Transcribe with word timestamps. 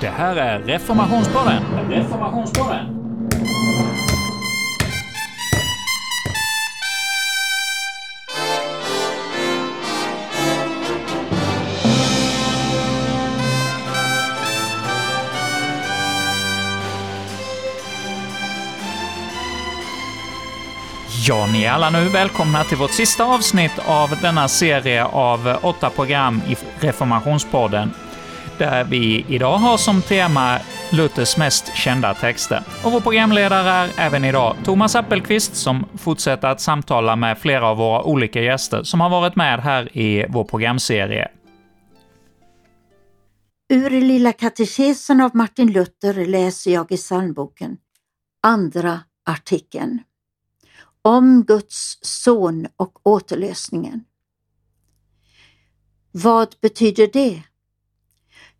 Det 0.00 0.08
här 0.08 0.36
är 0.36 0.58
Reformationspodden. 0.58 1.62
Reformationspodden. 1.90 3.07
Ja, 21.28 21.48
ni 21.52 21.64
är 21.64 21.70
alla 21.70 21.90
nu 21.90 22.08
välkomna 22.08 22.64
till 22.64 22.76
vårt 22.76 22.90
sista 22.90 23.24
avsnitt 23.24 23.78
av 23.86 24.10
denna 24.22 24.48
serie 24.48 25.04
av 25.04 25.58
åtta 25.62 25.90
program 25.90 26.40
i 26.48 26.56
Reformationspodden, 26.80 27.90
där 28.58 28.84
vi 28.84 29.24
idag 29.28 29.56
har 29.58 29.76
som 29.76 30.02
tema 30.02 30.58
Luthers 30.92 31.36
mest 31.36 31.76
kända 31.76 32.14
texter. 32.14 32.62
Och 32.84 32.92
vår 32.92 33.00
programledare 33.00 33.68
är 33.68 33.90
även 33.96 34.24
idag 34.24 34.56
Thomas 34.64 34.96
Appelqvist, 34.96 35.56
som 35.56 35.84
fortsätter 35.98 36.48
att 36.48 36.60
samtala 36.60 37.16
med 37.16 37.38
flera 37.38 37.66
av 37.68 37.76
våra 37.76 38.02
olika 38.02 38.40
gäster 38.40 38.82
som 38.82 39.00
har 39.00 39.10
varit 39.10 39.36
med 39.36 39.60
här 39.60 39.98
i 39.98 40.26
vår 40.28 40.44
programserie. 40.44 41.28
Ur 43.72 43.90
Lilla 43.90 44.32
katekesen 44.32 45.20
av 45.20 45.30
Martin 45.34 45.72
Luther 45.72 46.26
läser 46.26 46.70
jag 46.70 46.92
i 46.92 46.96
psalmboken, 46.96 47.76
andra 48.42 49.00
artikeln 49.26 50.00
om 51.02 51.44
Guds 51.44 51.98
son 52.02 52.66
och 52.76 53.06
återlösningen. 53.06 54.04
Vad 56.12 56.54
betyder 56.60 57.10
det? 57.12 57.42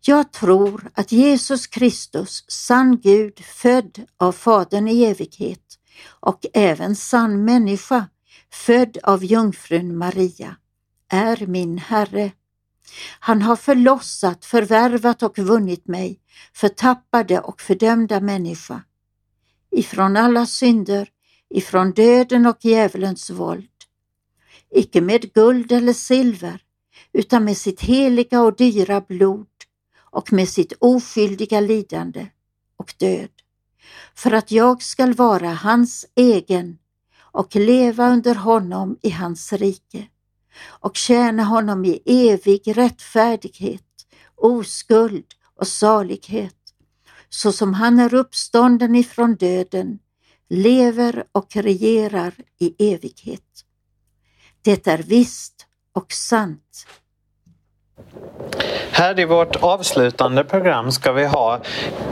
Jag 0.01 0.31
tror 0.31 0.91
att 0.93 1.11
Jesus 1.11 1.67
Kristus, 1.67 2.43
sann 2.47 2.99
Gud, 2.99 3.39
född 3.39 4.05
av 4.17 4.31
Fadern 4.31 4.87
i 4.87 5.03
evighet 5.03 5.79
och 6.09 6.45
även 6.53 6.95
sann 6.95 7.45
människa, 7.45 8.07
född 8.51 8.97
av 9.03 9.23
jungfrun 9.23 9.97
Maria, 9.97 10.55
är 11.09 11.47
min 11.47 11.77
Herre. 11.77 12.31
Han 13.19 13.41
har 13.41 13.55
förlossat, 13.55 14.45
förvärvat 14.45 15.23
och 15.23 15.37
vunnit 15.37 15.87
mig, 15.87 16.19
förtappade 16.53 17.39
och 17.39 17.61
fördömda 17.61 18.19
människa, 18.19 18.83
ifrån 19.71 20.17
alla 20.17 20.45
synder, 20.45 21.09
ifrån 21.49 21.91
döden 21.91 22.45
och 22.45 22.57
djävulens 22.65 23.29
våld. 23.29 23.69
Icke 24.71 25.01
med 25.01 25.33
guld 25.33 25.71
eller 25.71 25.93
silver, 25.93 26.61
utan 27.13 27.43
med 27.43 27.57
sitt 27.57 27.81
heliga 27.81 28.41
och 28.41 28.55
dyra 28.55 29.01
blod 29.01 29.47
och 30.11 30.33
med 30.33 30.49
sitt 30.49 30.73
oskyldiga 30.79 31.59
lidande 31.59 32.27
och 32.77 32.93
död, 32.97 33.29
för 34.15 34.31
att 34.31 34.51
jag 34.51 34.83
skall 34.83 35.13
vara 35.13 35.49
hans 35.49 36.05
egen 36.15 36.77
och 37.17 37.55
leva 37.55 38.09
under 38.09 38.35
honom 38.35 38.97
i 39.01 39.09
hans 39.09 39.53
rike 39.53 40.07
och 40.65 40.97
tjäna 40.97 41.43
honom 41.43 41.85
i 41.85 42.01
evig 42.05 42.77
rättfärdighet, 42.77 43.83
oskuld 44.35 45.25
och 45.55 45.67
salighet, 45.67 46.55
så 47.29 47.51
som 47.51 47.73
han 47.73 47.99
är 47.99 48.13
uppstånden 48.13 48.95
ifrån 48.95 49.35
döden 49.35 49.99
lever 50.49 51.23
och 51.31 51.55
regerar 51.55 52.33
i 52.59 52.93
evighet. 52.93 53.65
Det 54.61 54.87
är 54.87 54.97
visst 54.97 55.67
och 55.93 56.13
sant. 56.13 56.87
Här 58.91 59.19
i 59.19 59.25
vårt 59.25 59.55
avslutande 59.55 60.43
program 60.43 60.91
ska 60.91 61.11
vi 61.11 61.25
ha 61.25 61.59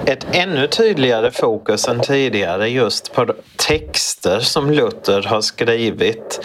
ett 0.06 0.28
ännu 0.32 0.68
tydligare 0.68 1.32
fokus 1.32 1.88
än 1.88 2.00
tidigare 2.00 2.70
just 2.70 3.14
på 3.14 3.34
texter 3.56 4.40
som 4.40 4.72
Luther 4.72 5.22
har 5.22 5.42
skrivit 5.42 6.40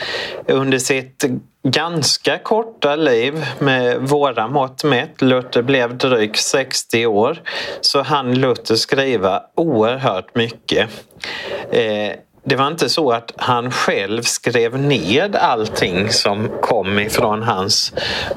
under 0.47 0.79
sitt 0.79 1.25
ganska 1.69 2.39
korta 2.39 2.97
liv 2.97 3.47
med 3.59 4.01
våra 4.01 4.49
mått 4.49 4.85
mätt. 4.85 5.23
Luther 5.23 5.63
blev 5.63 5.97
drygt 5.97 6.41
60 6.41 7.07
år 7.07 7.43
så 7.81 8.03
han 8.03 8.35
Luther 8.35 8.75
skriva 8.75 9.43
oerhört 9.57 10.35
mycket. 10.35 10.89
Eh, 11.71 12.13
det 12.45 12.57
var 12.57 12.67
inte 12.67 12.89
så 12.89 13.11
att 13.11 13.33
han 13.37 13.71
själv 13.71 14.23
skrev 14.23 14.79
ned 14.79 15.37
allting 15.37 16.11
som 16.11 16.49
kom 16.61 16.99
ifrån 16.99 17.43
hans 17.43 17.93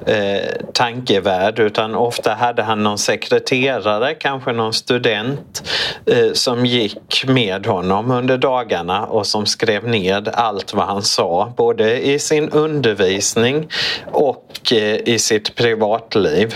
eh, 0.05 0.51
tankevärld 0.73 1.59
utan 1.59 1.95
ofta 1.95 2.33
hade 2.33 2.63
han 2.63 2.83
någon 2.83 2.97
sekreterare, 2.97 4.13
kanske 4.13 4.51
någon 4.51 4.73
student 4.73 5.69
eh, 6.05 6.33
som 6.33 6.65
gick 6.65 7.25
med 7.27 7.65
honom 7.65 8.11
under 8.11 8.37
dagarna 8.37 9.05
och 9.05 9.27
som 9.27 9.45
skrev 9.45 9.87
ned 9.87 10.27
allt 10.33 10.73
vad 10.73 10.85
han 10.85 11.01
sa, 11.01 11.53
både 11.57 12.07
i 12.07 12.19
sin 12.19 12.49
undervisning 12.49 13.69
och 14.11 14.71
eh, 14.71 14.95
i 14.95 15.19
sitt 15.19 15.55
privatliv. 15.55 16.55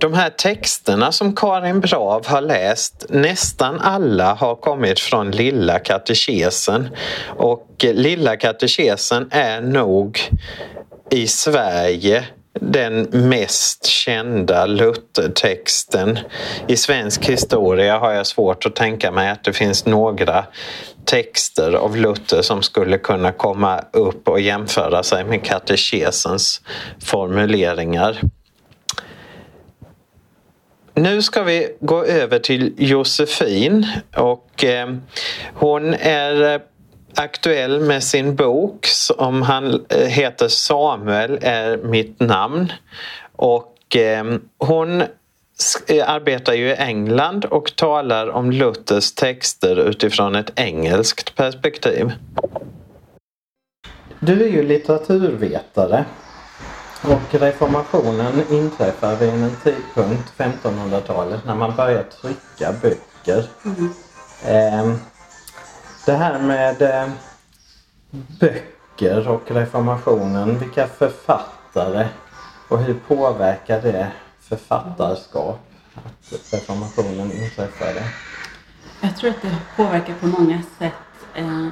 De 0.00 0.14
här 0.14 0.30
texterna 0.30 1.12
som 1.12 1.34
Karin 1.34 1.80
Brav 1.80 2.26
har 2.26 2.40
läst, 2.40 3.06
nästan 3.08 3.80
alla 3.80 4.34
har 4.34 4.54
kommit 4.54 5.00
från 5.00 5.30
Lilla 5.30 5.78
katekesen. 5.78 6.88
Och 7.26 7.66
Lilla 7.80 8.36
katekesen 8.36 9.28
är 9.30 9.60
nog 9.60 10.20
i 11.10 11.26
Sverige 11.26 12.24
den 12.60 13.02
mest 13.12 13.86
kända 13.86 14.66
Luthertexten. 14.66 16.18
I 16.66 16.76
svensk 16.76 17.24
historia 17.24 17.98
har 17.98 18.12
jag 18.12 18.26
svårt 18.26 18.66
att 18.66 18.76
tänka 18.76 19.10
mig 19.12 19.30
att 19.30 19.44
det 19.44 19.52
finns 19.52 19.86
några 19.86 20.44
texter 21.04 21.72
av 21.72 21.96
Luther 21.96 22.42
som 22.42 22.62
skulle 22.62 22.98
kunna 22.98 23.32
komma 23.32 23.80
upp 23.92 24.28
och 24.28 24.40
jämföra 24.40 25.02
sig 25.02 25.24
med 25.24 25.44
katekesens 25.44 26.60
formuleringar. 27.04 28.20
Nu 31.00 31.22
ska 31.22 31.42
vi 31.42 31.76
gå 31.80 32.04
över 32.04 32.38
till 32.38 32.74
Josefin 32.76 33.86
och 34.16 34.64
eh, 34.64 34.94
hon 35.54 35.94
är 35.94 36.54
eh, 36.54 36.60
aktuell 37.14 37.80
med 37.80 38.04
sin 38.04 38.36
bok 38.36 38.86
som 38.86 39.42
han 39.42 39.86
eh, 39.88 40.06
heter 40.06 40.48
Samuel 40.48 41.38
är 41.42 41.76
mitt 41.76 42.20
namn. 42.20 42.72
Och 43.36 43.96
eh, 43.96 44.24
hon 44.58 45.00
eh, 45.00 46.10
arbetar 46.10 46.54
ju 46.54 46.68
i 46.68 46.74
England 46.74 47.44
och 47.44 47.76
talar 47.76 48.28
om 48.28 48.50
Luthers 48.50 49.12
texter 49.12 49.88
utifrån 49.88 50.34
ett 50.34 50.52
engelskt 50.56 51.36
perspektiv. 51.36 52.12
Du 54.20 54.42
är 54.42 54.48
ju 54.48 54.62
litteraturvetare 54.62 56.04
och 57.02 57.34
reformationen 57.34 58.42
inträffar 58.50 59.16
vid 59.16 59.28
en 59.28 59.56
tidpunkt, 59.64 60.32
1500-talet, 60.36 61.44
när 61.44 61.54
man 61.54 61.76
börjar 61.76 62.02
trycka 62.02 62.72
böcker. 62.82 63.48
Mm. 63.64 63.92
Eh, 64.44 64.96
det 66.06 66.12
här 66.12 66.38
med 66.38 66.82
eh, 66.82 67.10
böcker 68.10 69.28
och 69.28 69.50
reformationen, 69.50 70.58
vilka 70.58 70.86
författare 70.86 72.08
och 72.68 72.78
hur 72.78 72.94
påverkar 72.94 73.82
det 73.82 74.12
författarskap 74.40 75.60
att 75.94 76.52
reformationen 76.52 77.32
inträffade? 77.32 78.02
Jag 79.00 79.16
tror 79.16 79.30
att 79.30 79.42
det 79.42 79.56
påverkar 79.76 80.14
på 80.14 80.26
många 80.26 80.62
sätt. 80.78 80.92
Eh, 81.34 81.68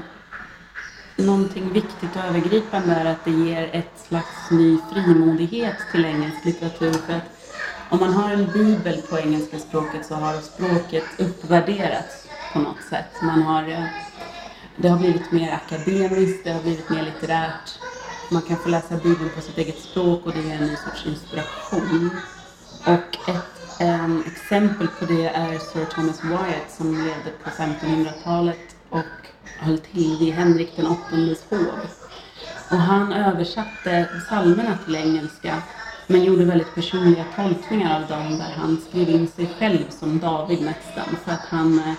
någonting 1.19 1.73
viktigt 1.73 2.17
och 2.17 2.25
övergripande 2.25 2.94
är 2.94 3.05
att 3.05 3.25
det 3.25 3.31
ger 3.31 3.70
ett 3.73 4.06
slags 4.09 4.50
ny 4.50 4.79
frimodighet 4.93 5.76
till 5.93 6.05
engelsk 6.05 6.44
litteratur. 6.44 6.93
För 6.93 7.12
att 7.12 7.38
om 7.91 8.00
man 8.00 8.12
har 8.12 8.31
en 8.31 8.53
bibel 8.53 9.03
på 9.03 9.19
engelska 9.19 9.59
språket 9.59 10.06
så 10.06 10.15
har 10.15 10.41
språket 10.41 11.05
uppvärderats 11.19 12.29
på 12.53 12.59
något 12.59 12.82
sätt. 12.91 13.23
Man 13.23 13.43
har, 13.43 13.69
eh, 13.69 13.85
det 14.76 14.88
har 14.88 14.99
blivit 14.99 15.32
mer 15.32 15.53
akademiskt, 15.53 16.44
det 16.44 16.53
har 16.53 16.62
blivit 16.62 16.91
mer 16.91 17.03
litterärt. 17.03 17.79
Man 18.31 18.43
kan 18.43 18.56
få 18.56 18.69
läsa 18.69 18.97
bibeln 18.97 19.31
på 19.35 19.41
sitt 19.41 19.59
eget 19.59 19.79
språk 19.79 20.26
och 20.26 20.32
det 20.32 20.43
ger 20.43 20.55
en 20.55 20.67
ny 20.67 20.76
sorts 20.76 21.06
inspiration. 21.06 22.11
Och 22.87 23.29
ett 23.29 23.81
um, 23.81 24.25
exempel 24.26 24.88
på 24.99 25.05
det 25.05 25.26
är 25.26 25.59
Sir 25.59 25.85
Thomas 25.85 26.25
Wyatt 26.25 26.71
som 26.76 26.94
levde 26.94 27.31
på 27.44 27.50
1500-talet 27.50 28.77
och 28.90 29.29
höll 29.58 29.79
till 29.79 30.17
vid 30.19 30.35
Henrik 30.35 30.76
den 30.76 30.87
åttondes 30.87 31.44
hov. 31.50 31.81
Och 32.70 32.79
han 32.79 33.12
översatte 33.12 34.08
psalmerna 34.26 34.79
till 34.85 34.96
engelska 34.96 35.62
men 36.06 36.25
gjorde 36.25 36.44
väldigt 36.44 36.75
personliga 36.75 37.25
tolkningar 37.37 38.02
av 38.02 38.08
dem 38.08 38.38
där 38.38 38.55
han 38.56 38.81
skrev 38.88 39.11
in 39.11 39.29
sig 39.29 39.50
själv 39.58 39.90
som 39.90 40.19
David 40.19 40.62
nästan 40.62 41.17
för 41.25 41.32
att 41.32 41.46
han, 41.49 41.79
eh, 41.79 41.94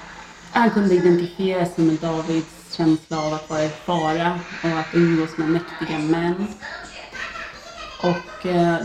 han 0.51 0.69
kunde 0.69 0.95
identifiera 0.95 1.65
sig 1.65 1.85
med 1.85 1.95
Davids 1.95 2.75
känsla 2.77 3.17
av 3.17 3.33
att 3.33 3.49
vara 3.49 3.63
i 3.63 3.69
fara 3.69 4.39
och 4.63 4.79
att 4.79 4.93
umgås 4.93 5.37
med 5.37 5.49
mäktiga 5.49 5.99
män. 5.99 6.47
Och 8.03 8.45
eh, 8.45 8.77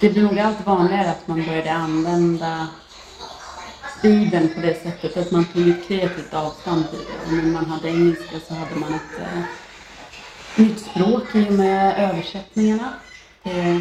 det 0.00 0.10
blev 0.10 0.24
nog 0.24 0.38
allt 0.38 0.66
vanligare 0.66 1.10
att 1.10 1.28
man 1.28 1.44
började 1.44 1.72
använda 1.72 2.68
Bibeln 4.02 4.48
på 4.54 4.60
det 4.60 4.82
sättet 4.82 5.16
att 5.16 5.30
man 5.30 5.44
tog 5.44 5.68
ett 5.68 5.88
kreativt 5.88 6.34
avstånd 6.34 6.90
till 6.90 6.98
det. 6.98 7.36
När 7.36 7.52
man 7.52 7.64
hade 7.64 7.88
engelska 7.88 8.36
så 8.48 8.54
hade 8.54 8.74
man 8.74 8.94
ett 8.94 9.20
eh, 9.20 9.42
nytt 10.56 10.80
språk 10.80 11.34
i 11.34 11.48
och 11.48 11.52
med 11.52 12.10
översättningarna. 12.10 12.92
Det 13.42 13.80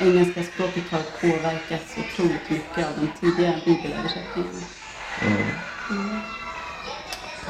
engelska 0.00 0.42
språket 0.42 0.84
har 0.90 1.02
påverkats 1.20 1.96
otroligt 1.98 2.50
mycket 2.50 2.86
av 2.86 2.92
de 3.00 3.06
tidiga 3.20 3.54
bibelöversättningarna. 3.64 4.66
Mm. 5.26 5.42
Mm. 5.90 6.20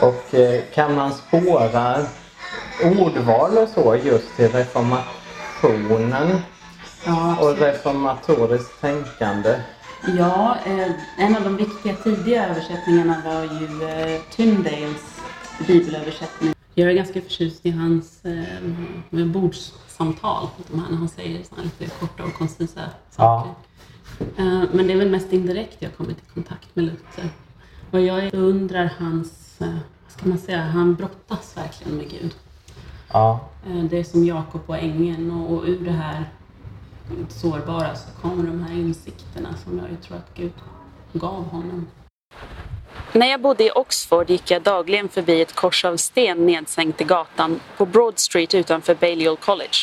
Och 0.01 0.35
eh, 0.35 0.63
kan 0.75 0.95
man 0.95 1.13
spåra 1.13 2.07
ordval 2.83 3.59
och 3.59 3.69
så 3.69 3.97
just 4.05 4.41
i 4.41 4.49
reformationen 4.49 6.43
ja, 7.05 7.37
och 7.41 7.59
reformatoriskt 7.59 8.81
tänkande? 8.81 9.61
Ja, 10.07 10.57
eh, 10.67 10.93
en 11.17 11.37
av 11.37 11.45
de 11.45 11.57
viktiga 11.57 11.95
tidiga 11.95 12.49
översättningarna 12.49 13.23
var 13.25 13.43
ju 13.43 13.89
eh, 13.89 14.21
Tyndales 14.31 15.21
bibelöversättning. 15.67 16.55
Jag 16.75 16.91
är 16.91 16.95
ganska 16.95 17.21
förtjust 17.21 17.67
i 17.67 17.71
hans 17.71 18.25
eh, 18.25 19.27
bordssamtal, 19.27 20.49
de 20.71 20.81
här, 20.81 20.91
när 20.91 20.97
han 20.97 21.09
säger 21.09 21.43
så 21.43 21.63
lite 21.63 21.95
korta 22.01 22.25
och 22.25 22.35
koncisa 22.35 22.81
saker. 23.11 23.51
Ja. 23.51 23.55
Eh, 24.37 24.63
men 24.73 24.87
det 24.87 24.93
är 24.93 24.97
väl 24.97 25.11
mest 25.11 25.33
indirekt 25.33 25.77
jag 25.79 25.97
kommit 25.97 26.19
i 26.19 26.35
kontakt 26.35 26.77
med 26.77 26.85
Luther. 26.85 27.31
Och 27.91 28.01
jag 28.01 28.35
undrar 28.35 28.91
hans, 28.99 29.61
eh, 29.61 29.69
vad 30.05 30.13
ska 30.13 30.29
man 30.29 30.39
säga, 30.39 30.63
han 30.63 30.95
brottas 30.95 31.57
verkligen 31.57 31.97
med 31.97 32.11
Gud. 32.11 32.35
Ja. 33.13 33.41
Eh, 33.67 33.85
det 33.85 33.99
är 33.99 34.05
som 34.05 34.25
Jakob 34.25 34.63
och 34.67 34.79
ängeln 34.79 35.31
och, 35.31 35.57
och 35.57 35.65
ur 35.67 35.85
det 35.85 35.91
här 35.91 36.25
sårbara 37.29 37.95
så 37.95 38.23
kommer 38.23 38.45
de 38.45 38.63
här 38.63 38.75
insikterna 38.75 39.49
som 39.65 39.79
jag 39.79 40.03
tror 40.03 40.17
att 40.17 40.35
Gud 40.35 40.53
gav 41.13 41.45
honom. 41.45 41.87
När 43.13 43.27
jag 43.27 43.41
bodde 43.41 43.65
i 43.65 43.71
Oxford 43.71 44.31
gick 44.31 44.51
jag 44.51 44.63
dagligen 44.63 45.09
förbi 45.09 45.43
ett 45.43 45.55
kors 45.55 45.85
av 45.85 45.97
sten 45.97 46.47
nedsänkt 46.47 47.01
i 47.01 47.05
gatan 47.05 47.61
på 47.77 47.87
Broad 47.87 48.19
Street 48.19 48.55
utanför 48.55 48.95
Balliol 48.95 49.37
College. 49.37 49.79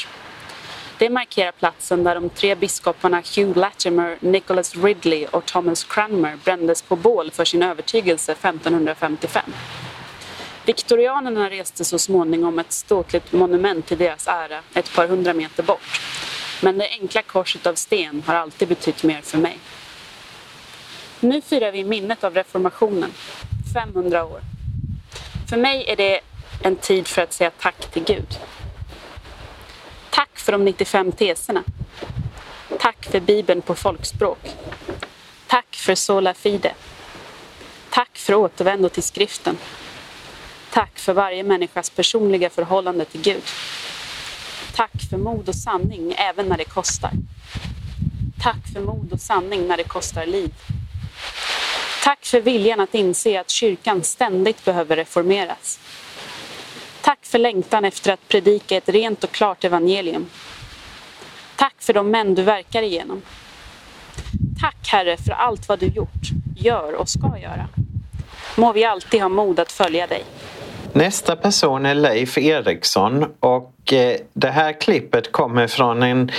Det 0.98 1.10
markerar 1.10 1.52
platsen 1.52 2.04
där 2.04 2.16
de 2.16 2.30
tre 2.30 2.56
biskoparna 2.56 3.22
Hugh 3.36 3.60
Latimer, 3.60 4.18
Nicholas 4.20 4.76
Ridley 4.76 5.26
och 5.26 5.46
Thomas 5.46 5.84
Cranmer 5.84 6.38
brändes 6.44 6.82
på 6.82 6.96
bål 6.96 7.32
för 7.32 7.46
sin 7.46 7.64
övertygelse 7.64 8.32
1555. 8.32 9.44
Viktorianerna 10.66 11.50
reste 11.50 11.86
så 11.86 12.00
småningom 12.00 12.60
ett 12.60 12.72
ståtligt 12.72 13.34
monument 13.34 13.86
till 13.86 13.98
deras 13.98 14.28
ära 14.28 14.60
ett 14.74 14.96
par 14.96 15.08
hundra 15.08 15.34
meter 15.34 15.64
bort. 15.64 16.02
Men 16.62 16.78
det 16.78 16.90
enkla 16.90 17.22
korset 17.22 17.68
av 17.68 17.76
sten 17.76 18.24
har 18.28 18.36
alltid 18.36 18.68
betytt 18.68 19.04
mer 19.04 19.22
för 19.22 19.38
mig. 19.38 19.60
Nu 21.20 21.42
firar 21.42 21.72
vi 21.72 21.84
minnet 21.84 22.24
av 22.24 22.34
reformationen, 22.34 23.14
500 23.74 24.26
år. 24.26 24.40
För 25.50 25.58
mig 25.58 25.86
är 25.88 25.96
det 25.96 26.20
en 26.64 26.76
tid 26.76 27.08
för 27.08 27.22
att 27.22 27.34
säga 27.34 27.52
tack 27.60 27.92
till 27.92 28.04
Gud. 28.04 28.40
Tack 30.10 30.40
för 30.40 30.52
de 30.52 30.66
95 30.66 31.12
teserna. 31.12 31.64
Tack 32.80 33.06
för 33.06 33.20
Bibeln 33.20 33.62
på 33.62 33.76
folkspråk. 33.76 34.40
Tack 35.48 35.76
för 35.76 35.96
Sola 35.96 36.34
Fide. 36.34 36.74
Tack 37.90 38.18
för 38.18 38.34
återvändo 38.34 38.90
till 38.90 39.04
skriften. 39.04 39.58
Tack 40.72 41.00
för 41.00 41.14
varje 41.14 41.44
människas 41.44 41.90
personliga 41.90 42.50
förhållande 42.50 43.06
till 43.06 43.22
Gud. 43.22 43.44
Tack 44.76 45.10
för 45.10 45.18
mod 45.18 45.50
och 45.50 45.56
sanning 45.56 46.16
även 46.18 46.48
när 46.48 46.58
det 46.58 46.66
kostar. 46.66 47.12
Tack 48.40 48.74
för 48.74 48.82
mod 48.82 49.14
och 49.14 49.20
sanning 49.20 49.68
när 49.68 49.78
det 49.78 49.84
kostar 49.84 50.26
liv. 50.26 50.54
Tack 52.04 52.26
för 52.26 52.42
viljan 52.42 52.80
att 52.80 52.96
inse 52.96 53.40
att 53.40 53.50
kyrkan 53.50 54.04
ständigt 54.04 54.66
behöver 54.66 54.96
reformeras. 54.96 55.80
Tack 57.02 57.20
för 57.22 57.40
längtan 57.40 57.86
efter 57.86 58.14
att 58.14 58.28
predika 58.28 58.78
ett 58.78 58.90
rent 58.90 59.24
och 59.24 59.32
klart 59.32 59.64
evangelium. 59.64 60.26
Tack 61.56 61.76
för 61.80 61.94
de 61.94 62.12
män 62.12 62.36
du 62.36 62.44
verkar 62.44 62.82
igenom. 62.82 63.22
Tack 64.62 64.88
Herre 64.88 65.18
för 65.18 65.32
allt 65.32 65.70
vad 65.70 65.80
du 65.80 65.86
gjort, 65.86 66.30
gör 66.58 66.94
och 66.94 67.10
ska 67.10 67.38
göra. 67.38 67.68
Må 68.56 68.72
vi 68.74 68.86
alltid 68.86 69.22
ha 69.22 69.30
mod 69.30 69.60
att 69.60 69.72
följa 69.72 70.08
dig. 70.08 70.24
Nästa 70.96 71.36
person 71.36 71.86
är 71.86 71.96
Leif 71.96 72.38
Eriksson 72.38 73.26
och 73.40 73.94
eh, 73.94 74.18
det 74.34 74.50
här 74.50 74.82
klippet 74.82 75.32
kommer 75.32 75.68
från 75.68 76.04
en 76.04 76.32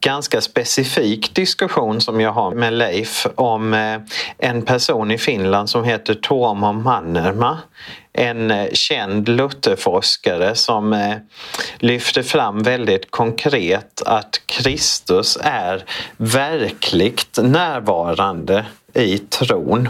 ganska 0.00 0.40
specifik 0.40 1.34
diskussion 1.34 2.00
som 2.00 2.20
jag 2.20 2.32
har 2.32 2.50
med 2.50 2.72
Leif 2.72 3.26
om 3.34 3.74
eh, 3.74 4.00
en 4.38 4.62
person 4.62 5.10
i 5.10 5.18
Finland 5.18 5.70
som 5.70 5.84
heter 5.84 6.14
Tuomo 6.14 6.72
Mannerma. 6.72 7.58
En 8.12 8.50
eh, 8.50 8.68
känd 8.72 9.28
Lutherforskare 9.28 10.54
som 10.54 11.16
lyfter 11.78 12.22
fram 12.22 12.62
väldigt 12.62 13.10
konkret 13.10 14.02
att 14.06 14.40
Kristus 14.46 15.38
är 15.42 15.84
verkligt 16.16 17.38
närvarande 17.42 18.64
i 18.94 19.18
tron. 19.18 19.88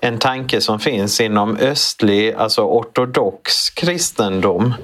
En 0.00 0.18
tanke 0.18 0.60
som 0.60 0.80
finns 0.80 1.20
inom 1.20 1.56
östlig, 1.56 2.34
alltså 2.34 2.62
ortodox 2.62 3.70
kristendom 3.70 4.74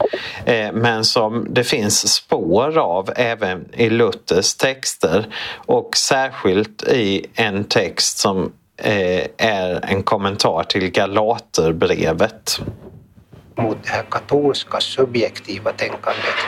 eh, 0.44 0.72
men 0.72 1.04
som 1.04 1.46
det 1.50 1.64
finns 1.64 2.14
spår 2.14 2.78
av 2.78 3.10
även 3.16 3.68
i 3.72 3.90
Luthers 3.90 4.54
texter 4.54 5.26
och 5.56 5.96
särskilt 5.96 6.82
i 6.82 7.26
en 7.34 7.64
text 7.64 8.18
som 8.18 8.52
eh, 8.76 9.24
är 9.36 9.84
en 9.84 10.02
kommentar 10.02 10.62
till 10.62 10.90
Galaterbrevet 10.90 12.60
mot 13.56 13.78
det 13.82 13.90
här 13.90 14.02
katolska 14.10 14.80
subjektiva 14.80 15.72
tänkandet. 15.72 16.38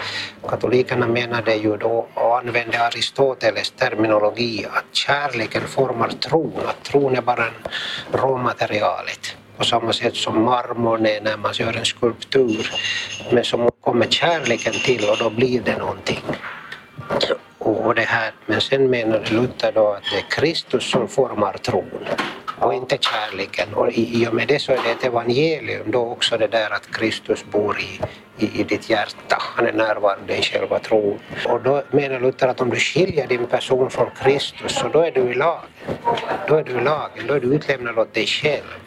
Katolikerna 0.49 1.07
menade 1.07 1.55
ju 1.55 1.77
då 1.77 2.09
och 2.15 2.39
använde 2.39 2.87
Aristoteles 2.87 3.71
terminologi 3.71 4.67
att 4.73 4.97
kärleken 4.97 5.63
formar 5.63 6.09
tron, 6.09 6.53
att 6.67 6.85
tron 6.85 7.17
är 7.17 7.23
bara 7.23 7.47
en 7.47 7.55
råmaterialet 8.13 9.37
på 9.57 9.65
samma 9.65 9.93
sätt 9.93 10.17
som 10.17 10.45
marmorn 10.45 11.07
är 11.07 11.21
när 11.21 11.37
man 11.37 11.53
gör 11.55 11.77
en 11.77 11.85
skulptur. 11.85 12.71
Men 13.33 13.45
så 13.45 13.71
kommer 13.81 14.07
kärleken 14.07 14.73
till 14.73 15.09
och 15.11 15.19
då 15.19 15.31
blir 15.31 15.61
det 15.61 15.77
någonting. 15.77 16.23
Och 17.59 17.95
det 17.95 18.03
här. 18.03 18.33
Men 18.47 18.61
sen 18.61 18.91
menade 18.91 19.31
Luther 19.31 19.73
då 19.73 19.89
att 19.93 20.03
det 20.13 20.19
är 20.19 20.41
Kristus 20.41 20.91
som 20.91 21.09
formar 21.09 21.53
tron 21.53 22.07
och 22.61 22.75
inte 22.75 22.99
kärleken. 23.01 23.75
Och 23.75 23.93
i, 23.93 24.27
och 24.29 24.35
med 24.35 24.49
det 24.49 24.59
så 24.59 24.73
är 24.73 24.81
det 24.85 24.91
ett 24.91 25.05
evangelium 25.05 25.91
då 25.91 26.01
också 26.01 26.39
det 26.39 26.47
där 26.47 26.71
att 26.71 26.91
Kristus 26.93 27.45
bor 27.51 27.79
i, 27.81 28.01
i, 28.45 28.61
i 28.61 28.65
ditt 28.65 28.91
hjärta. 28.91 29.37
Han 29.41 29.67
är 29.67 29.73
närvarande 29.73 30.37
i 30.37 30.43
själva 30.43 30.79
tron. 30.79 31.19
Och 31.47 31.63
då 31.63 31.83
menar 31.91 32.21
Luther 32.21 32.49
att 32.49 32.61
om 32.61 32.71
du 32.71 32.77
skiljer 32.77 33.27
din 33.27 33.47
person 33.47 33.91
från 33.91 34.11
Kristus 34.23 34.73
så 34.73 34.89
då 34.89 35.01
är 35.01 35.11
du 35.11 35.21
i 35.21 35.35
lagen. 35.35 35.71
Då 36.49 36.55
är 36.55 36.65
du 36.65 36.73
i 36.73 36.81
lagen, 36.81 37.27
då 37.29 37.35
är 37.35 37.41
du 37.41 37.55
utlämnad 37.55 37.99
åt 37.99 38.15
dig 38.15 38.27
själv. 38.27 38.79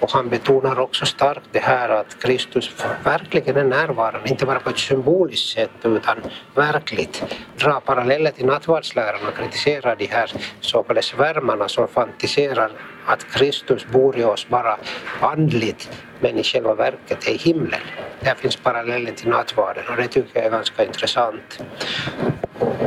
Och 0.00 0.10
han 0.10 0.28
betonar 0.28 0.78
också 0.78 1.06
starkt 1.06 1.48
det 1.52 1.58
här 1.58 1.88
att 1.88 2.22
Kristus 2.22 2.70
verkligen 3.04 3.56
är 3.56 3.64
närvarande, 3.64 4.28
inte 4.28 4.46
bara 4.46 4.60
på 4.60 4.70
ett 4.70 4.78
symboliskt 4.78 5.48
sätt 5.48 5.70
utan 5.82 6.16
verkligt. 6.54 7.24
Dra 7.56 7.80
paralleller 7.80 8.30
till 8.30 8.46
nattvardsläran 8.46 9.26
och 9.28 9.36
kritisera 9.36 9.94
de 9.94 10.06
här 10.06 10.32
så 10.60 10.82
kallade 10.82 11.02
svärmarna 11.02 11.68
som 11.68 11.88
fantiserar 11.88 12.70
att 13.06 13.24
Kristus 13.32 13.86
bor 13.86 14.18
i 14.18 14.24
oss 14.24 14.48
bara 14.48 14.76
andligt 15.20 15.90
men 16.20 16.38
i 16.38 16.42
själva 16.42 16.74
verket 16.74 17.28
är 17.28 17.32
i 17.32 17.36
himlen. 17.36 17.80
Där 18.20 18.34
finns 18.34 18.56
parallellen 18.56 19.14
till 19.14 19.28
nattvarden 19.28 19.84
och 19.88 19.96
det 19.96 20.08
tycker 20.08 20.30
jag 20.34 20.44
är 20.44 20.50
ganska 20.50 20.84
intressant. 20.84 21.62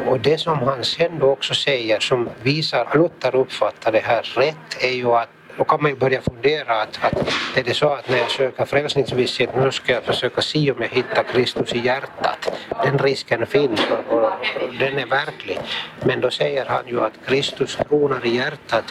Och 0.08 0.20
det 0.20 0.38
som 0.38 0.58
han 0.58 0.84
sen 0.84 1.20
då 1.20 1.28
också 1.28 1.54
säger 1.54 2.00
som 2.00 2.30
visar 2.44 2.86
att 2.86 2.96
Luther 2.96 3.36
uppfattar 3.36 3.92
det 3.92 4.00
här 4.00 4.22
rätt 4.36 4.84
är 4.84 4.92
ju 4.92 5.12
att 5.14 5.30
då 5.62 5.66
kan 5.66 5.82
man 5.82 5.92
ju 5.92 5.98
börja 5.98 6.22
fundera 6.22 6.82
att, 6.82 7.00
att 7.02 7.58
är 7.58 7.64
det 7.64 7.74
så 7.74 7.90
att 7.90 8.10
när 8.10 8.18
jag 8.18 8.32
söker 8.32 8.66
frälsningsvisshet 8.66 9.56
nu 9.56 9.72
ska 9.72 9.94
jag 9.94 10.04
försöka 10.04 10.42
se 10.42 10.72
om 10.72 10.82
jag 10.82 10.90
hittar 10.90 11.24
Kristus 11.24 11.74
i 11.74 11.80
hjärtat. 11.80 12.52
Den 12.84 12.98
risken 12.98 13.46
finns 13.46 13.82
och, 13.92 14.18
och, 14.18 14.24
och 14.24 14.74
den 14.80 15.00
är 15.00 15.06
verklig. 15.06 15.60
Men 16.06 16.22
då 16.22 16.32
säger 16.32 16.66
han 16.66 16.88
ju 16.88 17.02
att 17.02 17.14
Kristus 17.26 17.76
tronar 17.76 18.26
i 18.26 18.36
hjärtat. 18.36 18.84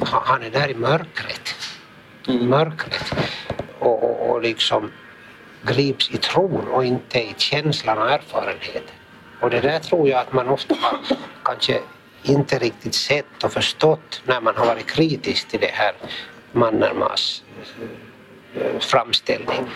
Han 0.00 0.42
är 0.42 0.50
där 0.50 0.70
i 0.70 0.74
mörkret. 0.74 1.54
I 2.26 2.38
mörkret. 2.38 3.12
Och, 3.78 4.04
och, 4.04 4.30
och 4.30 4.42
liksom 4.42 4.92
grips 5.62 6.10
i 6.10 6.16
tron 6.16 6.68
och 6.68 6.84
inte 6.84 7.18
i 7.18 7.34
känslan 7.36 7.98
och 7.98 8.10
erfarenheten. 8.10 8.94
Och 9.40 9.50
det 9.50 9.60
där 9.60 9.78
tror 9.78 10.08
jag 10.08 10.20
att 10.20 10.32
man 10.32 10.48
ofta 10.48 10.74
kanske 11.42 11.80
inte 12.24 12.58
riktigt 12.58 12.94
sett 12.94 13.44
och 13.44 13.52
förstått 13.52 14.22
när 14.24 14.40
man 14.40 14.56
har 14.56 14.66
varit 14.66 14.86
kritisk 14.86 15.48
till 15.48 15.60
det 15.60 15.70
här 15.72 15.92
Mannermas 16.52 17.42
eh, 18.54 18.78
framställning. 18.80 19.66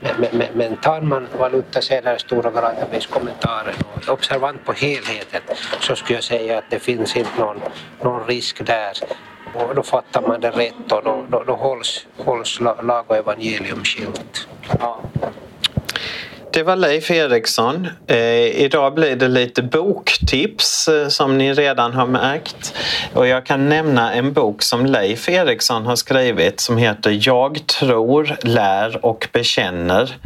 Men, 0.00 0.28
men, 0.32 0.48
men 0.54 0.76
tar 0.76 1.00
man 1.00 1.28
valutasedlar, 1.38 2.18
Stora 2.18 2.50
säger 2.50 2.94
i 2.94 3.00
Stora 3.00 3.74
och 3.94 4.08
är 4.08 4.10
observant 4.10 4.64
på 4.64 4.72
helheten 4.72 5.40
så 5.80 5.96
skulle 5.96 6.16
jag 6.16 6.24
säga 6.24 6.58
att 6.58 6.70
det 6.70 6.78
finns 6.78 7.16
inte 7.16 7.40
någon, 7.40 7.60
någon 8.02 8.26
risk 8.26 8.66
där 8.66 8.92
och 9.54 9.74
då 9.74 9.82
fattar 9.82 10.22
man 10.22 10.40
det 10.40 10.50
rätt 10.50 10.92
och 10.92 11.04
då, 11.04 11.26
då, 11.28 11.44
då 11.44 11.54
hålls, 11.54 12.06
hålls 12.16 12.60
lag 12.60 13.04
och 13.06 13.16
evangelium 13.16 13.84
skilt. 13.84 14.48
Ja. 14.80 15.00
Det 16.56 16.62
var 16.62 16.76
Leif 16.76 17.10
Eriksson. 17.10 17.88
Eh, 18.06 18.62
idag 18.64 18.94
blir 18.94 19.16
det 19.16 19.28
lite 19.28 19.62
boktips 19.62 20.88
eh, 20.88 21.08
som 21.08 21.38
ni 21.38 21.52
redan 21.52 21.92
har 21.92 22.06
märkt. 22.06 22.74
Och 23.14 23.26
jag 23.26 23.46
kan 23.46 23.68
nämna 23.68 24.12
en 24.12 24.32
bok 24.32 24.62
som 24.62 24.86
Leif 24.86 25.28
Eriksson 25.28 25.86
har 25.86 25.96
skrivit 25.96 26.60
som 26.60 26.76
heter 26.76 27.18
Jag 27.20 27.66
tror, 27.66 28.36
lär 28.42 29.06
och 29.06 29.28
bekänner. 29.32 30.16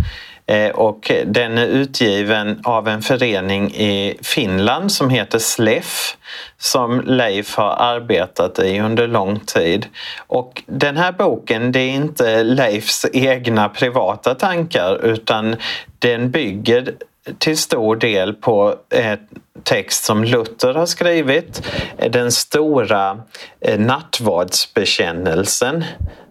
Eh, 0.50 0.71
och 0.71 1.12
den 1.26 1.59
är 1.59 1.66
utgiven 1.66 2.61
av 2.64 2.88
en 2.88 3.02
förening 3.02 3.71
i 3.75 4.19
Finland 4.23 4.92
som 4.92 5.11
heter 5.11 5.38
SLEF 5.38 6.16
som 6.59 7.00
Leif 7.00 7.57
har 7.57 7.76
arbetat 7.78 8.59
i 8.59 8.80
under 8.80 9.09
lång 9.09 9.40
tid. 9.40 9.87
Och 10.26 10.62
den 10.66 10.97
här 10.97 11.12
boken 11.12 11.73
det 11.73 11.80
är 11.80 11.90
inte 11.90 12.42
Leifs 12.42 13.07
egna 13.12 13.69
privata 13.69 14.35
tankar 14.35 15.04
utan 15.04 15.57
den 15.99 16.30
bygger 16.30 16.95
till 17.39 17.59
stor 17.59 17.97
del 17.97 18.35
på 18.35 18.75
eh, 18.91 19.19
text 19.62 20.05
som 20.05 20.25
Luther 20.25 20.75
har 20.75 20.87
skrivit, 20.87 21.62
den 22.11 22.33
stora 22.33 23.23
eh, 23.61 23.81
nattvardsbekännelsen 23.81 25.85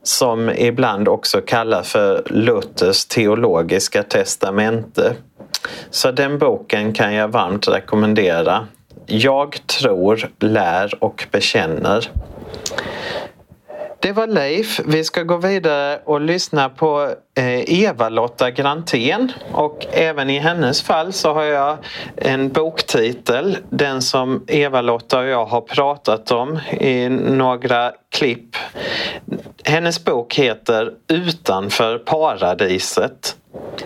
som 0.04 0.50
ibland 0.50 1.08
också 1.08 1.42
kallas 1.42 1.92
för 1.92 2.24
Luthers 2.26 3.06
teologiska 3.06 4.04
testamente. 4.04 5.16
Så 5.90 6.12
den 6.12 6.40
boken 6.40 6.94
kan 6.94 7.14
jag 7.14 7.28
varmt 7.28 7.68
rekommendera. 7.68 8.68
Jag 9.06 9.68
tror, 9.68 10.30
lär 10.40 11.04
och 11.04 11.28
bekänner. 11.32 12.10
Det 14.02 14.12
var 14.12 14.28
Leif. 14.28 14.80
Vi 14.86 15.04
ska 15.04 15.24
gå 15.24 15.38
vidare 15.38 16.00
och 16.06 16.22
lyssna 16.22 16.70
på 16.70 17.14
eh, 17.38 17.84
Eva-Lotta 17.84 18.52
Grantén 18.52 19.32
och 19.52 19.86
även 19.92 20.30
i 20.30 20.40
hennes 20.40 20.82
fall 20.82 21.14
så 21.14 21.34
har 21.34 21.44
jag 21.44 21.78
en 22.16 22.50
boktitel, 22.50 23.58
den 23.70 24.02
som 24.02 24.44
Eva-Lotta 24.48 25.20
och 25.20 25.26
jag 25.26 25.46
har 25.46 25.62
pratat 25.62 26.32
om 26.32 26.60
i 26.80 27.10
några 27.10 27.92
klipp. 28.12 28.56
Hennes 29.64 30.06
bok 30.06 30.36
heter 30.36 30.94
Utanför 31.08 31.98
paradiset. 31.98 33.36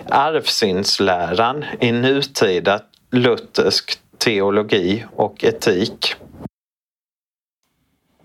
Arvsynsläran 0.08 1.64
i 1.80 1.92
nutida 1.92 2.80
luthersk 3.12 3.98
teologi 4.18 5.04
och 5.16 5.44
etik. 5.44 6.16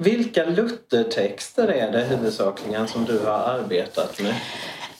Vilka 0.01 0.45
Luthertexter 0.45 1.67
är 1.67 1.91
det 1.91 2.03
huvudsakligen 2.03 2.87
som 2.87 3.05
du 3.05 3.19
har 3.19 3.39
arbetat 3.39 4.21
med? 4.21 4.35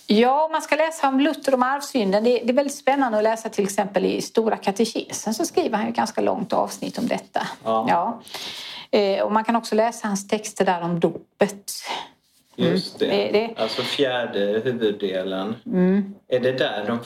Ja, 0.07 0.45
om 0.45 0.51
man 0.51 0.61
ska 0.61 0.75
läsa 0.75 1.07
om 1.07 1.19
Luther 1.19 1.53
och 1.53 1.65
arvssynden, 1.65 2.23
det, 2.23 2.29
det 2.29 2.49
är 2.49 2.53
väldigt 2.53 2.75
spännande 2.75 3.17
att 3.17 3.23
läsa 3.23 3.49
till 3.49 3.63
exempel 3.63 4.05
i 4.05 4.21
Stora 4.21 4.57
katekesen 4.57 5.33
så 5.33 5.45
skriver 5.45 5.77
han 5.77 5.87
ett 5.87 5.95
ganska 5.95 6.21
långt 6.21 6.53
avsnitt 6.53 6.97
om 6.97 7.07
detta. 7.07 7.47
Ja. 7.63 7.85
ja. 7.89 8.21
Eh, 8.99 9.23
och 9.23 9.31
man 9.31 9.43
kan 9.43 9.55
också 9.55 9.75
läsa 9.75 10.07
hans 10.07 10.27
texter 10.27 10.65
där 10.65 10.81
om 10.81 10.99
dopet. 10.99 11.71
Just 12.55 12.99
det. 12.99 13.05
Mm. 13.05 13.33
det, 13.33 13.39
det. 13.39 13.61
Alltså 13.61 13.81
fjärde 13.81 14.39
huvuddelen. 14.39 15.55
Mm. 15.65 16.15
Är 16.27 16.39
det 16.39 16.51
där 16.51 16.85
de 16.87 16.99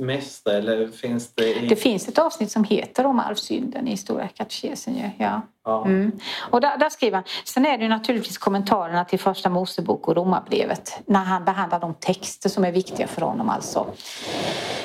mesta 0.00 0.56
eller 0.56 0.88
finns 0.88 1.34
det? 1.34 1.54
I... 1.54 1.68
Det 1.68 1.76
finns 1.76 2.08
ett 2.08 2.18
avsnitt 2.18 2.50
som 2.50 2.64
heter 2.64 3.06
om 3.06 3.20
arvsynden 3.20 3.88
i 3.88 3.96
Stora 3.96 4.28
katekesen. 4.28 5.12
Ja. 5.18 5.42
ja. 5.64 5.84
Mm. 5.86 6.12
Och 6.38 6.60
där, 6.60 6.78
där, 6.78 6.88
skriver 6.88 7.16
han. 7.16 7.24
Sen 7.44 7.66
är 7.66 7.78
det 7.78 7.88
naturligtvis 7.88 8.38
kommentarerna 8.38 9.04
till 9.04 9.18
Första 9.18 9.48
Mosebok 9.48 10.08
och 10.08 10.16
Romarbrevet 10.16 11.00
när 11.06 11.24
han 11.24 11.44
behandlar 11.44 11.80
de 11.80 11.94
texter 11.94 12.48
som 12.48 12.64
är 12.64 12.72
viktiga 12.72 13.06
för 13.06 13.22
honom. 13.22 13.48
Alltså 13.48 13.86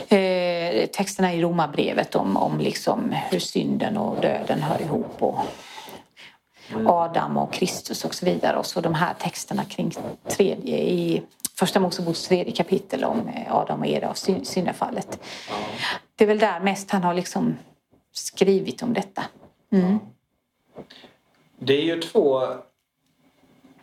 eh, 0.07 0.86
texterna 0.86 1.34
i 1.34 1.41
Romarbrevet 1.41 2.15
om, 2.15 2.38
om 2.38 2.60
liksom 2.60 3.15
hur 3.31 3.39
synden 3.39 3.98
och 3.98 4.22
döden 4.22 4.62
hör 4.62 4.81
ihop 4.81 5.15
och 5.19 5.39
mm. 6.72 6.88
Adam 6.88 7.38
och 7.38 7.53
Kristus 7.53 8.05
och 8.05 8.15
så 8.15 8.25
vidare. 8.25 8.57
Och 8.57 8.65
så 8.65 8.81
de 8.81 8.93
här 8.93 9.13
texterna 9.13 9.65
kring 9.65 9.91
tredje 10.29 10.77
i 10.77 11.24
Första 11.60 11.80
Moseboks 11.80 12.28
tredje 12.28 12.54
kapitel 12.54 13.04
om 13.04 13.28
eh, 13.28 13.56
Adam 13.56 13.80
och 13.80 13.88
Eva 13.88 14.10
och 14.10 14.18
syndafallet. 14.18 15.20
Det 16.16 16.24
är 16.24 16.28
väl 16.28 16.40
där 16.40 16.60
mest 16.60 16.92
han 16.92 17.04
har 17.04 17.14
liksom 17.14 17.58
skrivit 18.12 18.84
om 18.84 18.94
detta. 18.94 19.24
Mm. 19.72 20.00
Det 21.60 21.74
är 21.74 21.84
ju 21.84 22.02
två 22.02 22.42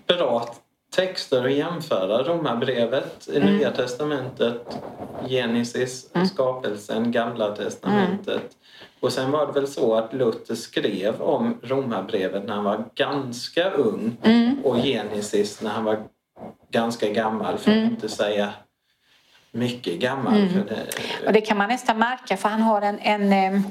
bra 0.06 0.54
texter 0.94 1.44
att 1.44 1.52
jämföra 1.52 2.22
Romarbrevet 2.22 3.28
i 3.28 3.36
mm. 3.36 3.56
Nya 3.56 3.70
Testamentet, 3.70 4.78
Genesis, 5.28 6.10
mm. 6.14 6.26
skapelsen, 6.26 7.12
Gamla 7.12 7.56
Testamentet. 7.56 8.28
Mm. 8.28 8.48
Och 9.00 9.12
sen 9.12 9.30
var 9.30 9.46
det 9.46 9.52
väl 9.52 9.68
så 9.68 9.94
att 9.94 10.12
Luther 10.12 10.54
skrev 10.54 11.22
om 11.22 11.58
Romarbrevet 11.62 12.44
när 12.46 12.54
han 12.54 12.64
var 12.64 12.84
ganska 12.94 13.70
ung 13.70 14.16
mm. 14.22 14.64
och 14.64 14.76
Genesis 14.76 15.62
när 15.62 15.70
han 15.70 15.84
var 15.84 16.04
ganska 16.72 17.08
gammal 17.08 17.58
för 17.58 17.70
att 17.70 17.76
mm. 17.76 17.90
inte 17.90 18.08
säga 18.08 18.52
mycket 19.50 19.98
gammal. 19.98 20.36
Mm. 20.36 20.66
Det, 20.66 21.26
och 21.26 21.32
det 21.32 21.40
kan 21.40 21.58
man 21.58 21.68
nästan 21.68 21.98
märka 21.98 22.36
för 22.36 22.48
han 22.48 22.62
har 22.62 22.82
en, 22.82 22.98
en 22.98 23.64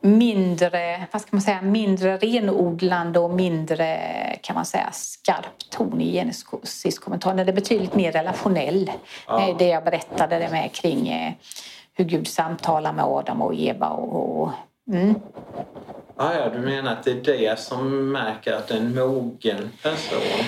mindre, 0.00 1.06
vad 1.12 1.22
ska 1.22 1.28
man 1.32 1.42
säga, 1.42 1.62
mindre 1.62 2.16
renodlande 2.16 3.18
och 3.18 3.30
mindre 3.30 3.98
kan 4.42 4.54
man 4.54 4.64
säga 4.64 4.88
skarp 4.92 5.70
ton 5.70 6.00
i 6.00 6.12
Genesis-kommentaren. 6.12 7.36
Den 7.36 7.48
är 7.48 7.52
betydligt 7.52 7.94
mer 7.94 8.12
relationell. 8.12 8.90
Ja. 9.26 9.48
Eh, 9.48 9.56
det 9.56 9.68
jag 9.68 9.84
berättade 9.84 10.38
det 10.38 10.48
med 10.50 10.72
kring 10.72 11.08
eh, 11.08 11.32
hur 11.94 12.04
Gud 12.04 12.28
samtalar 12.28 12.92
med 12.92 13.04
Adam 13.04 13.42
och 13.42 13.54
Eva 13.54 13.88
och, 13.88 14.42
och 14.42 14.50
mm. 14.90 15.14
Ah, 16.16 16.34
ja, 16.34 16.48
du 16.48 16.58
menar 16.58 16.92
att 16.92 17.04
det 17.04 17.10
är 17.10 17.22
det 17.22 17.58
som 17.58 18.12
märker 18.12 18.52
att 18.52 18.70
en 18.70 18.94
mogen 18.94 19.70
person? 19.82 20.44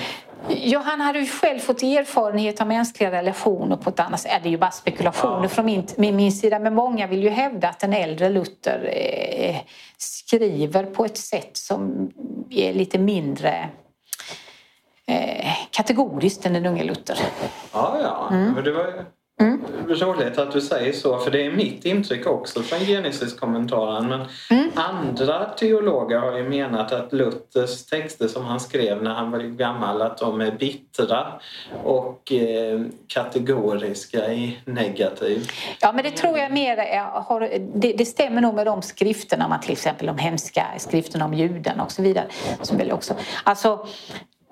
Ja, 0.49 0.79
han 0.79 1.01
hade 1.01 1.19
ju 1.19 1.25
själv 1.25 1.59
fått 1.59 1.83
erfarenhet 1.83 2.61
av 2.61 2.67
mänskliga 2.67 3.11
relationer 3.11 3.75
på 3.75 3.89
ett 3.89 3.99
annat 3.99 4.19
sätt. 4.19 4.39
Det 4.43 4.49
är 4.49 4.51
ju 4.51 4.57
bara 4.57 4.71
spekulationer 4.71 5.43
ja. 5.43 5.49
från 5.49 5.65
min, 5.65 5.87
min, 5.97 6.31
sida. 6.31 6.59
Men 6.59 6.75
många 6.75 7.07
vill 7.07 7.23
ju 7.23 7.29
hävda 7.29 7.69
att 7.69 7.79
den 7.79 7.93
äldre 7.93 8.29
Luther 8.29 8.89
eh, 8.93 9.55
skriver 9.97 10.83
på 10.83 11.05
ett 11.05 11.17
sätt 11.17 11.57
som 11.57 12.11
är 12.49 12.73
lite 12.73 12.99
mindre 12.99 13.69
eh, 15.07 15.53
kategoriskt 15.71 16.45
än 16.45 16.53
den 16.53 16.65
unge 16.65 16.83
Luther. 16.83 17.19
Ja, 17.73 17.97
ja. 18.01 18.27
Mm. 18.31 18.53
Men 18.53 18.63
det 18.63 18.71
var 18.71 19.05
Mm. 19.41 19.61
Roligt 19.87 20.37
att 20.37 20.51
du 20.51 20.61
säger 20.61 20.93
så, 20.93 21.17
för 21.17 21.31
det 21.31 21.45
är 21.45 21.51
mitt 21.51 21.85
intryck 21.85 22.27
också 22.27 22.63
från 22.63 22.79
Genesis-kommentaren. 22.79 24.07
Men 24.07 24.25
mm. 24.49 24.71
andra 24.75 25.45
teologer 25.45 26.19
har 26.19 26.37
ju 26.37 26.49
menat 26.49 26.91
att 26.91 27.13
Luthers 27.13 27.85
texter 27.85 28.27
som 28.27 28.45
han 28.45 28.59
skrev 28.59 29.03
när 29.03 29.13
han 29.13 29.31
var 29.31 29.39
gammal, 29.39 30.01
att 30.01 30.17
de 30.17 30.41
är 30.41 30.51
bittra 30.51 31.27
och 31.83 32.31
eh, 32.31 32.81
kategoriska 33.07 34.33
i 34.33 34.59
negativ. 34.65 35.47
Ja, 35.81 35.91
men 35.91 36.03
det 36.03 36.11
tror 36.11 36.37
jag 36.37 36.51
mer 36.51 36.99
har, 37.03 37.39
det, 37.73 37.93
det, 37.93 38.05
stämmer 38.05 38.41
nog 38.41 38.55
med 38.55 38.65
de 38.65 38.81
skrifterna, 38.81 39.47
man 39.47 39.61
till 39.61 39.71
exempel 39.71 40.07
de 40.07 40.17
hemska 40.17 40.65
skrifterna 40.77 41.25
om 41.25 41.33
judarna 41.33 41.83
och 41.83 41.91
så 41.91 42.01
vidare. 42.01 42.25
Som 42.61 42.77
väl 42.77 42.91
också, 42.91 43.13
alltså, 43.43 43.87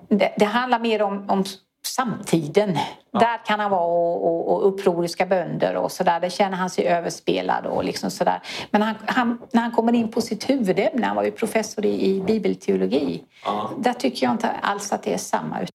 det, 0.08 0.34
det 0.36 0.44
handlar 0.44 0.78
mer 0.78 1.02
om, 1.02 1.30
om 1.30 1.44
samtiden. 1.86 2.78
Ja. 3.10 3.18
Där 3.18 3.46
kan 3.46 3.60
han 3.60 3.70
vara 3.70 3.84
och, 3.84 4.26
och, 4.26 4.52
och 4.52 4.68
upproriska 4.68 5.26
bönder 5.26 5.76
och 5.76 5.92
sådär. 5.92 6.20
Där 6.20 6.28
känner 6.28 6.56
han 6.56 6.70
sig 6.70 6.86
överspelad 6.86 7.66
och 7.66 7.84
liksom 7.84 8.10
sådär. 8.10 8.42
Men 8.70 8.82
han, 8.82 8.94
han, 9.06 9.38
när 9.52 9.62
han 9.62 9.72
kommer 9.72 9.92
in 9.92 10.10
på 10.10 10.20
sitt 10.20 10.50
huvudämne, 10.50 11.06
han 11.06 11.16
var 11.16 11.24
ju 11.24 11.30
professor 11.30 11.86
i, 11.86 12.06
i 12.06 12.20
bibelteologi. 12.20 13.22
Ja. 13.44 13.70
Där 13.78 13.92
tycker 13.92 14.26
jag 14.26 14.34
inte 14.34 14.50
alls 14.50 14.92
att 14.92 15.02
det 15.02 15.14
är 15.14 15.18
samma. 15.18 15.66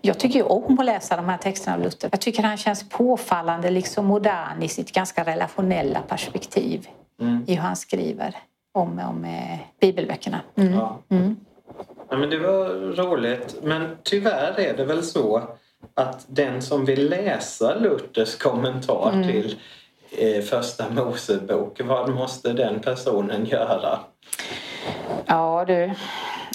Jag 0.00 0.18
tycker 0.18 0.38
ju 0.38 0.44
om 0.44 0.78
att 0.78 0.84
läsa 0.84 1.16
de 1.16 1.28
här 1.28 1.38
texterna 1.38 1.76
av 1.76 1.82
Luther. 1.82 2.08
Jag 2.12 2.20
tycker 2.20 2.42
han 2.42 2.56
känns 2.56 2.88
påfallande 2.88 3.70
liksom 3.70 4.06
modern 4.06 4.62
i 4.62 4.68
sitt 4.68 4.92
ganska 4.92 5.24
relationella 5.24 6.00
perspektiv 6.00 6.88
mm. 7.20 7.44
i 7.46 7.54
hur 7.54 7.62
han 7.62 7.76
skriver 7.76 8.36
om, 8.74 8.98
om 8.98 9.24
eh, 9.24 9.58
bibelböckerna. 9.80 10.40
Mm. 10.56 10.72
Ja. 10.72 10.98
Mm. 11.08 11.36
Ja, 12.10 12.16
men 12.16 12.30
det 12.30 12.38
var 12.38 12.68
roligt. 12.96 13.56
Men 13.62 13.96
tyvärr 14.02 14.60
är 14.60 14.76
det 14.76 14.84
väl 14.84 15.02
så 15.02 15.42
att 15.94 16.24
den 16.26 16.62
som 16.62 16.84
vill 16.84 17.08
läsa 17.08 17.74
Luthers 17.74 18.36
kommentar 18.36 19.10
mm. 19.12 19.28
till 19.28 19.56
eh, 20.10 20.42
Första 20.42 20.90
Mosebok, 20.90 21.80
vad 21.80 22.10
måste 22.10 22.52
den 22.52 22.80
personen 22.80 23.46
göra? 23.46 23.98
Ja 25.26 25.64
du, 25.66 25.94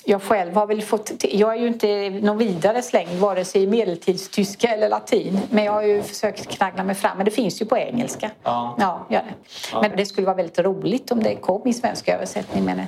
jag 0.06 0.22
själv 0.22 0.56
har 0.56 0.68
väl 0.68 0.82
fått, 0.82 1.12
jag 1.24 1.56
är 1.56 1.60
ju 1.62 1.68
inte 1.68 2.10
någon 2.10 2.38
vidare 2.38 2.82
slängd 2.82 3.20
vare 3.20 3.46
sig 3.46 3.64
i 3.64 3.68
medeltidstyska 3.68 4.68
eller 4.68 4.90
latin. 4.90 5.40
Men 5.50 5.64
jag 5.64 5.72
har 5.72 5.84
ju 5.84 6.04
försökt 6.04 6.48
knaggla 6.48 6.84
mig 6.84 6.96
fram. 6.96 7.18
Men 7.18 7.26
det 7.26 7.32
finns 7.32 7.62
ju 7.62 7.66
på 7.66 7.78
engelska. 7.78 8.32
Ja. 8.44 8.76
Ja, 8.80 9.08
gör 9.10 9.20
det. 9.20 9.34
Ja. 9.72 9.82
Men 9.82 9.98
det 9.98 10.06
skulle 10.06 10.26
vara 10.26 10.36
väldigt 10.36 10.60
roligt 10.60 11.12
om 11.12 11.24
det 11.24 11.36
kom 11.36 11.68
i 11.68 11.74
svensk 11.74 12.08
översättning. 12.08 12.66
Men 12.66 12.82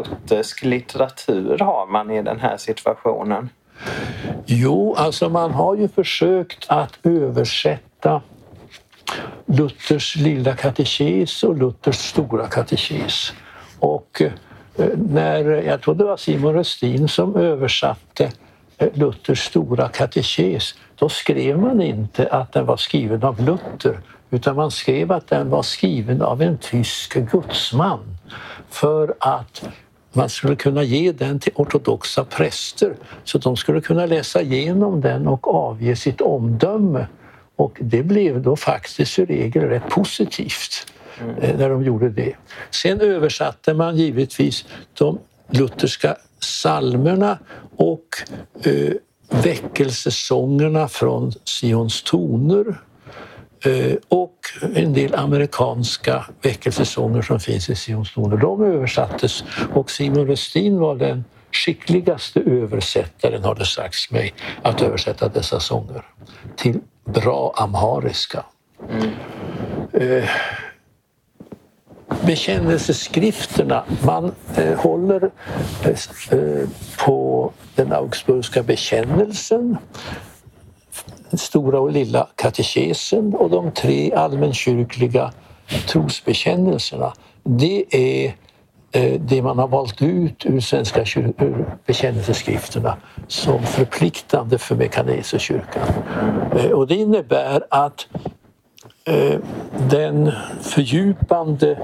Vilken 0.00 0.18
luthersk 0.20 0.62
litteratur 0.62 1.58
har 1.58 1.86
man 1.86 2.10
i 2.10 2.22
den 2.22 2.40
här 2.40 2.56
situationen? 2.56 3.48
Jo, 4.46 4.94
alltså 4.94 5.28
man 5.28 5.50
har 5.50 5.76
ju 5.76 5.88
försökt 5.88 6.64
att 6.68 6.98
översätta 7.02 8.22
Luthers 9.46 10.16
lilla 10.16 10.56
katekes 10.56 11.42
och 11.42 11.56
Luthers 11.56 11.96
stora 11.96 12.46
katekes. 12.46 13.32
Och 13.78 14.22
eh, 14.76 14.88
när, 14.96 15.44
jag 15.44 15.82
tror 15.82 15.94
det 15.94 16.04
var 16.04 16.16
Simon 16.16 16.54
Röstin 16.54 17.08
som 17.08 17.36
översatte 17.36 18.32
eh, 18.78 18.88
Luthers 18.94 19.44
stora 19.44 19.88
katekes, 19.88 20.74
då 20.94 21.08
skrev 21.08 21.58
man 21.58 21.82
inte 21.82 22.28
att 22.28 22.52
den 22.52 22.66
var 22.66 22.76
skriven 22.76 23.22
av 23.22 23.40
Luther 23.40 24.00
utan 24.30 24.56
man 24.56 24.70
skrev 24.70 25.12
att 25.12 25.28
den 25.28 25.50
var 25.50 25.62
skriven 25.62 26.22
av 26.22 26.42
en 26.42 26.58
tysk 26.58 27.14
gudsman 27.14 28.16
för 28.68 29.14
att 29.20 29.68
man 30.12 30.28
skulle 30.28 30.56
kunna 30.56 30.82
ge 30.82 31.12
den 31.12 31.40
till 31.40 31.52
ortodoxa 31.54 32.24
präster 32.24 32.94
så 33.24 33.38
att 33.38 33.44
de 33.44 33.56
skulle 33.56 33.80
kunna 33.80 34.06
läsa 34.06 34.42
igenom 34.42 35.00
den 35.00 35.26
och 35.26 35.54
avge 35.54 35.96
sitt 35.96 36.20
omdöme. 36.20 37.06
Och 37.56 37.78
det 37.80 38.02
blev 38.02 38.42
då 38.42 38.56
faktiskt 38.56 39.18
i 39.18 39.24
regel 39.24 39.62
rätt 39.62 39.88
positivt 39.88 40.92
mm. 41.20 41.56
när 41.58 41.70
de 41.70 41.84
gjorde 41.84 42.08
det. 42.08 42.34
Sen 42.70 43.00
översatte 43.00 43.74
man 43.74 43.96
givetvis 43.96 44.64
de 44.94 45.18
lutherska 45.50 46.16
psalmerna 46.40 47.38
och 47.76 48.06
eh, 48.62 48.92
väckelsesångerna 49.42 50.88
från 50.88 51.32
Sions 51.44 52.02
toner 52.02 52.64
Eh, 52.64 52.89
och 54.08 54.36
en 54.74 54.92
del 54.92 55.14
amerikanska 55.14 56.26
väckelsesånger 56.42 57.22
som 57.22 57.40
finns 57.40 57.70
i 57.70 57.74
Sionstoner. 57.74 58.36
De 58.36 58.64
översattes 58.64 59.44
och 59.74 59.90
Simon 59.90 60.26
Westin 60.26 60.78
var 60.78 60.94
den 60.94 61.24
skickligaste 61.52 62.40
översättaren, 62.40 63.44
har 63.44 63.54
det 63.54 63.64
sagts 63.64 64.10
mig, 64.10 64.34
att 64.62 64.82
översätta 64.82 65.28
dessa 65.28 65.60
sånger 65.60 66.02
till 66.56 66.80
bra 67.04 67.54
amhariska. 67.56 68.44
Mm. 68.90 69.10
Eh, 69.92 70.28
bekännelseskrifterna, 72.26 73.84
man 74.04 74.34
eh, 74.56 74.78
håller 74.78 75.30
på 77.04 77.52
den 77.74 77.92
augsburgska 77.92 78.62
bekännelsen 78.62 79.76
den 81.30 81.38
stora 81.38 81.80
och 81.80 81.92
lilla 81.92 82.26
katekesen 82.34 83.34
och 83.34 83.50
de 83.50 83.72
tre 83.72 84.12
allmänkyrkliga 84.12 85.32
trosbekännelserna. 85.86 87.12
Det 87.42 87.84
är 87.90 88.34
eh, 88.92 89.20
det 89.20 89.42
man 89.42 89.58
har 89.58 89.68
valt 89.68 90.02
ut 90.02 90.46
ur 90.46 90.60
svenska 90.60 91.00
ur 91.00 91.64
bekännelseskrifterna 91.86 92.96
som 93.28 93.62
förpliktande 93.62 94.58
för 94.58 94.74
Mekanesekyrkan. 94.74 95.88
Eh, 96.56 96.70
och 96.70 96.86
det 96.86 96.94
innebär 96.94 97.62
att 97.70 98.06
eh, 99.04 99.38
den 99.90 100.32
fördjupande 100.60 101.78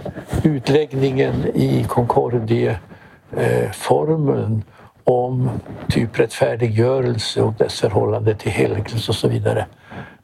utläggningen 0.44 1.46
i 1.54 1.84
Concordie-formeln 1.88 4.62
om 5.06 5.50
typ 5.88 6.18
rättfärdiggörelse 6.18 7.42
och 7.42 7.54
dess 7.54 7.80
förhållande 7.80 8.34
till 8.34 8.52
helgelse 8.52 9.10
och 9.10 9.14
så 9.14 9.28
vidare. 9.28 9.66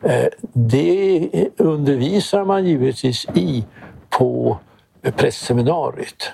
Eh, 0.03 0.27
det 0.53 1.29
undervisar 1.57 2.45
man 2.45 2.65
givetvis 2.65 3.27
i 3.35 3.65
på 4.11 4.59
prästseminariet. 5.17 6.31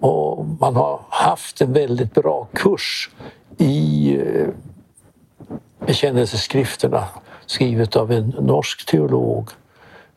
Och 0.00 0.46
man 0.60 0.76
har 0.76 1.00
haft 1.08 1.60
en 1.60 1.72
väldigt 1.72 2.14
bra 2.14 2.48
kurs 2.52 3.10
i 3.58 4.16
eh, 4.16 4.48
bekännelseskrifterna 5.86 7.04
skrivet 7.46 7.96
av 7.96 8.12
en 8.12 8.28
norsk 8.28 8.86
teolog. 8.86 9.50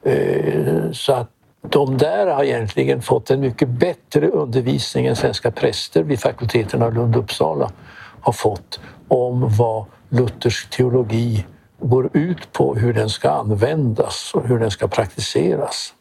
Eh, 0.03 0.91
så 0.91 1.13
att 1.13 1.31
de 1.71 1.97
där 1.97 2.27
har 2.27 2.43
egentligen 2.43 3.01
fått 3.01 3.31
en 3.31 3.39
mycket 3.39 3.69
bättre 3.69 4.27
undervisning 4.27 5.05
än 5.05 5.15
svenska 5.15 5.51
präster 5.51 6.03
vid 6.03 6.19
fakulteterna 6.19 6.89
Lund 6.89 7.15
och 7.15 7.23
Uppsala 7.23 7.71
har 8.21 8.33
fått 8.33 8.79
om 9.07 9.55
vad 9.57 9.85
luthersk 10.09 10.69
teologi 10.69 11.45
går 11.79 12.09
ut 12.13 12.53
på, 12.53 12.75
hur 12.75 12.93
den 12.93 13.09
ska 13.09 13.29
användas 13.29 14.31
och 14.33 14.47
hur 14.47 14.59
den 14.59 14.71
ska 14.71 14.87
praktiseras. 14.87 15.93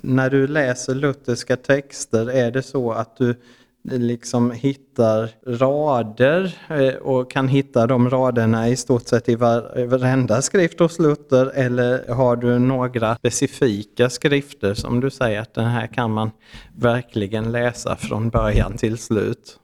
När 0.00 0.30
du 0.30 0.46
läser 0.46 0.94
lutherska 0.94 1.56
texter, 1.56 2.30
är 2.30 2.50
det 2.50 2.62
så 2.62 2.92
att 2.92 3.16
du 3.16 3.40
liksom 3.84 4.50
hittar 4.50 5.30
rader 5.46 6.56
eh, 6.68 6.94
och 6.94 7.30
kan 7.30 7.48
hitta 7.48 7.86
de 7.86 8.10
raderna 8.10 8.68
i 8.68 8.76
stort 8.76 9.08
sett 9.08 9.28
i 9.28 9.34
varenda 9.34 10.42
skrift 10.42 10.78
hos 10.78 10.98
Luther 10.98 11.52
eller 11.54 12.14
har 12.14 12.36
du 12.36 12.58
några 12.58 13.16
specifika 13.16 14.10
skrifter 14.10 14.74
som 14.74 15.00
du 15.00 15.10
säger 15.10 15.40
att 15.40 15.54
den 15.54 15.64
här 15.64 15.86
kan 15.86 16.10
man 16.10 16.30
verkligen 16.76 17.52
läsa 17.52 17.96
från 17.96 18.28
början 18.28 18.76
till 18.76 18.98
slut? 18.98 19.58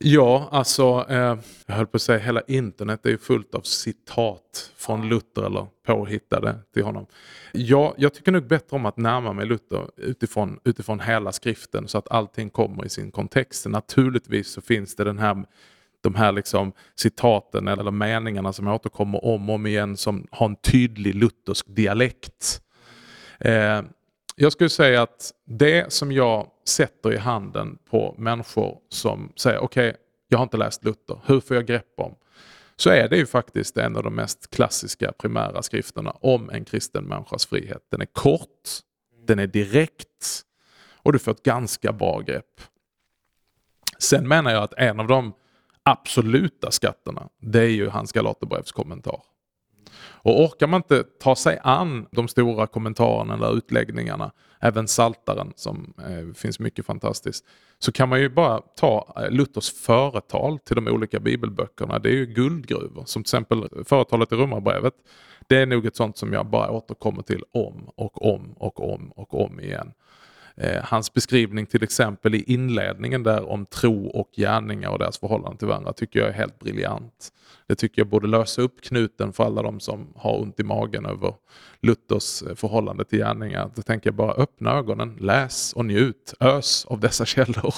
Ja, 0.00 0.48
alltså, 0.50 1.06
eh, 1.08 1.38
jag 1.66 1.74
höll 1.74 1.86
på 1.86 1.96
att 1.96 2.02
säga 2.02 2.18
hela 2.18 2.40
internet 2.40 3.06
är 3.06 3.10
ju 3.10 3.18
fullt 3.18 3.54
av 3.54 3.60
citat 3.60 4.72
från 4.76 5.08
Luther 5.08 5.42
eller 5.46 5.66
påhittade 5.86 6.58
till 6.74 6.82
honom. 6.82 7.06
Ja, 7.52 7.94
jag 7.98 8.14
tycker 8.14 8.32
nog 8.32 8.46
bättre 8.46 8.76
om 8.76 8.86
att 8.86 8.96
närma 8.96 9.32
mig 9.32 9.46
Luther 9.46 9.90
utifrån, 9.96 10.58
utifrån 10.64 11.00
hela 11.00 11.32
skriften 11.32 11.88
så 11.88 11.98
att 11.98 12.10
allting 12.10 12.50
kommer 12.50 12.86
i 12.86 12.88
sin 12.88 13.10
kontext. 13.10 13.66
Naturligtvis 13.66 14.48
så 14.48 14.60
finns 14.60 14.96
det 14.96 15.04
den 15.04 15.18
här 15.18 15.44
de 16.00 16.14
här 16.14 16.32
liksom 16.32 16.72
citaten 16.94 17.68
eller 17.68 17.90
meningarna 17.90 18.52
som 18.52 18.68
återkommer 18.68 19.24
om 19.24 19.48
och 19.48 19.54
om 19.54 19.66
igen 19.66 19.96
som 19.96 20.26
har 20.30 20.46
en 20.46 20.56
tydlig 20.56 21.14
luthersk 21.14 21.66
dialekt. 21.68 22.62
Eh, 23.40 23.82
jag 24.38 24.52
skulle 24.52 24.70
säga 24.70 25.02
att 25.02 25.32
det 25.44 25.92
som 25.92 26.12
jag 26.12 26.50
sätter 26.64 27.12
i 27.12 27.16
handen 27.16 27.78
på 27.90 28.14
människor 28.18 28.78
som 28.88 29.32
säger 29.36 29.58
okej, 29.58 29.88
okay, 29.88 30.00
jag 30.28 30.38
har 30.38 30.42
inte 30.42 30.56
läst 30.56 30.84
Luther, 30.84 31.20
hur 31.26 31.40
får 31.40 31.56
jag 31.56 31.66
grepp 31.66 31.92
om? 31.96 32.14
så 32.80 32.90
är 32.90 33.08
det 33.08 33.16
ju 33.16 33.26
faktiskt 33.26 33.76
en 33.76 33.96
av 33.96 34.02
de 34.02 34.14
mest 34.14 34.50
klassiska 34.50 35.12
primära 35.12 35.62
skrifterna 35.62 36.10
om 36.10 36.50
en 36.50 36.64
kristen 36.64 37.04
människas 37.04 37.46
frihet. 37.46 37.82
Den 37.90 38.00
är 38.00 38.06
kort, 38.06 38.68
den 39.26 39.38
är 39.38 39.46
direkt 39.46 40.42
och 40.92 41.12
du 41.12 41.18
får 41.18 41.32
ett 41.32 41.42
ganska 41.42 41.92
bra 41.92 42.20
grepp. 42.20 42.60
Sen 43.98 44.28
menar 44.28 44.50
jag 44.50 44.62
att 44.62 44.74
en 44.74 45.00
av 45.00 45.06
de 45.06 45.32
absoluta 45.82 46.70
skatterna, 46.70 47.28
det 47.40 47.60
är 47.60 47.70
ju 47.70 47.88
hans 47.88 48.12
Galaterbrevs 48.12 48.72
kommentar. 48.72 49.20
Och 50.28 50.44
orkar 50.44 50.66
man 50.66 50.78
inte 50.78 51.04
ta 51.20 51.36
sig 51.36 51.58
an 51.62 52.06
de 52.10 52.28
stora 52.28 52.66
kommentarerna 52.66 53.34
eller 53.34 53.56
utläggningarna, 53.56 54.32
även 54.60 54.88
Saltaren 54.88 55.52
som 55.56 55.94
eh, 55.98 56.34
finns 56.34 56.60
mycket 56.60 56.86
fantastiskt, 56.86 57.44
så 57.78 57.92
kan 57.92 58.08
man 58.08 58.20
ju 58.20 58.28
bara 58.28 58.60
ta 58.60 59.14
eh, 59.16 59.30
Luthers 59.30 59.72
företal 59.72 60.58
till 60.58 60.76
de 60.76 60.88
olika 60.88 61.20
bibelböckerna. 61.20 61.98
Det 61.98 62.08
är 62.08 62.14
ju 62.14 62.26
guldgruvor, 62.26 63.02
som 63.06 63.22
till 63.22 63.28
exempel 63.28 63.68
företalet 63.84 64.32
i 64.32 64.36
Romarbrevet. 64.36 64.94
Det 65.46 65.56
är 65.56 65.66
nog 65.66 65.86
ett 65.86 65.96
sånt 65.96 66.16
som 66.16 66.32
jag 66.32 66.46
bara 66.46 66.70
återkommer 66.70 67.22
till 67.22 67.44
om 67.52 67.90
och 67.94 68.34
om 68.34 68.54
och 68.58 68.92
om 68.92 69.12
och 69.16 69.44
om 69.44 69.60
igen. 69.60 69.92
Eh, 70.60 70.84
hans 70.84 71.12
beskrivning 71.12 71.66
till 71.66 71.82
exempel 71.82 72.34
i 72.34 72.42
inledningen 72.42 73.22
där 73.22 73.48
om 73.48 73.66
tro 73.66 74.06
och 74.06 74.30
gärningar 74.36 74.90
och 74.90 74.98
deras 74.98 75.18
förhållande 75.18 75.58
till 75.58 75.68
varandra 75.68 75.92
tycker 75.92 76.20
jag 76.20 76.28
är 76.28 76.32
helt 76.32 76.58
briljant. 76.58 77.32
Det 77.66 77.74
tycker 77.74 78.00
jag 78.00 78.08
borde 78.08 78.26
lösa 78.26 78.62
upp 78.62 78.80
knuten 78.80 79.32
för 79.32 79.44
alla 79.44 79.62
de 79.62 79.80
som 79.80 80.12
har 80.16 80.40
ont 80.40 80.60
i 80.60 80.62
magen 80.62 81.06
över 81.06 81.34
Luthers 81.80 82.42
eh, 82.42 82.54
förhållande 82.54 83.04
till 83.04 83.18
gärningar. 83.18 83.70
Då 83.74 83.82
tänker 83.82 84.08
jag 84.10 84.14
bara 84.14 84.32
öppna 84.32 84.72
ögonen, 84.72 85.16
läs 85.20 85.72
och 85.72 85.84
njut, 85.84 86.34
ös 86.40 86.86
av 86.86 87.00
dessa 87.00 87.26
källor. 87.26 87.74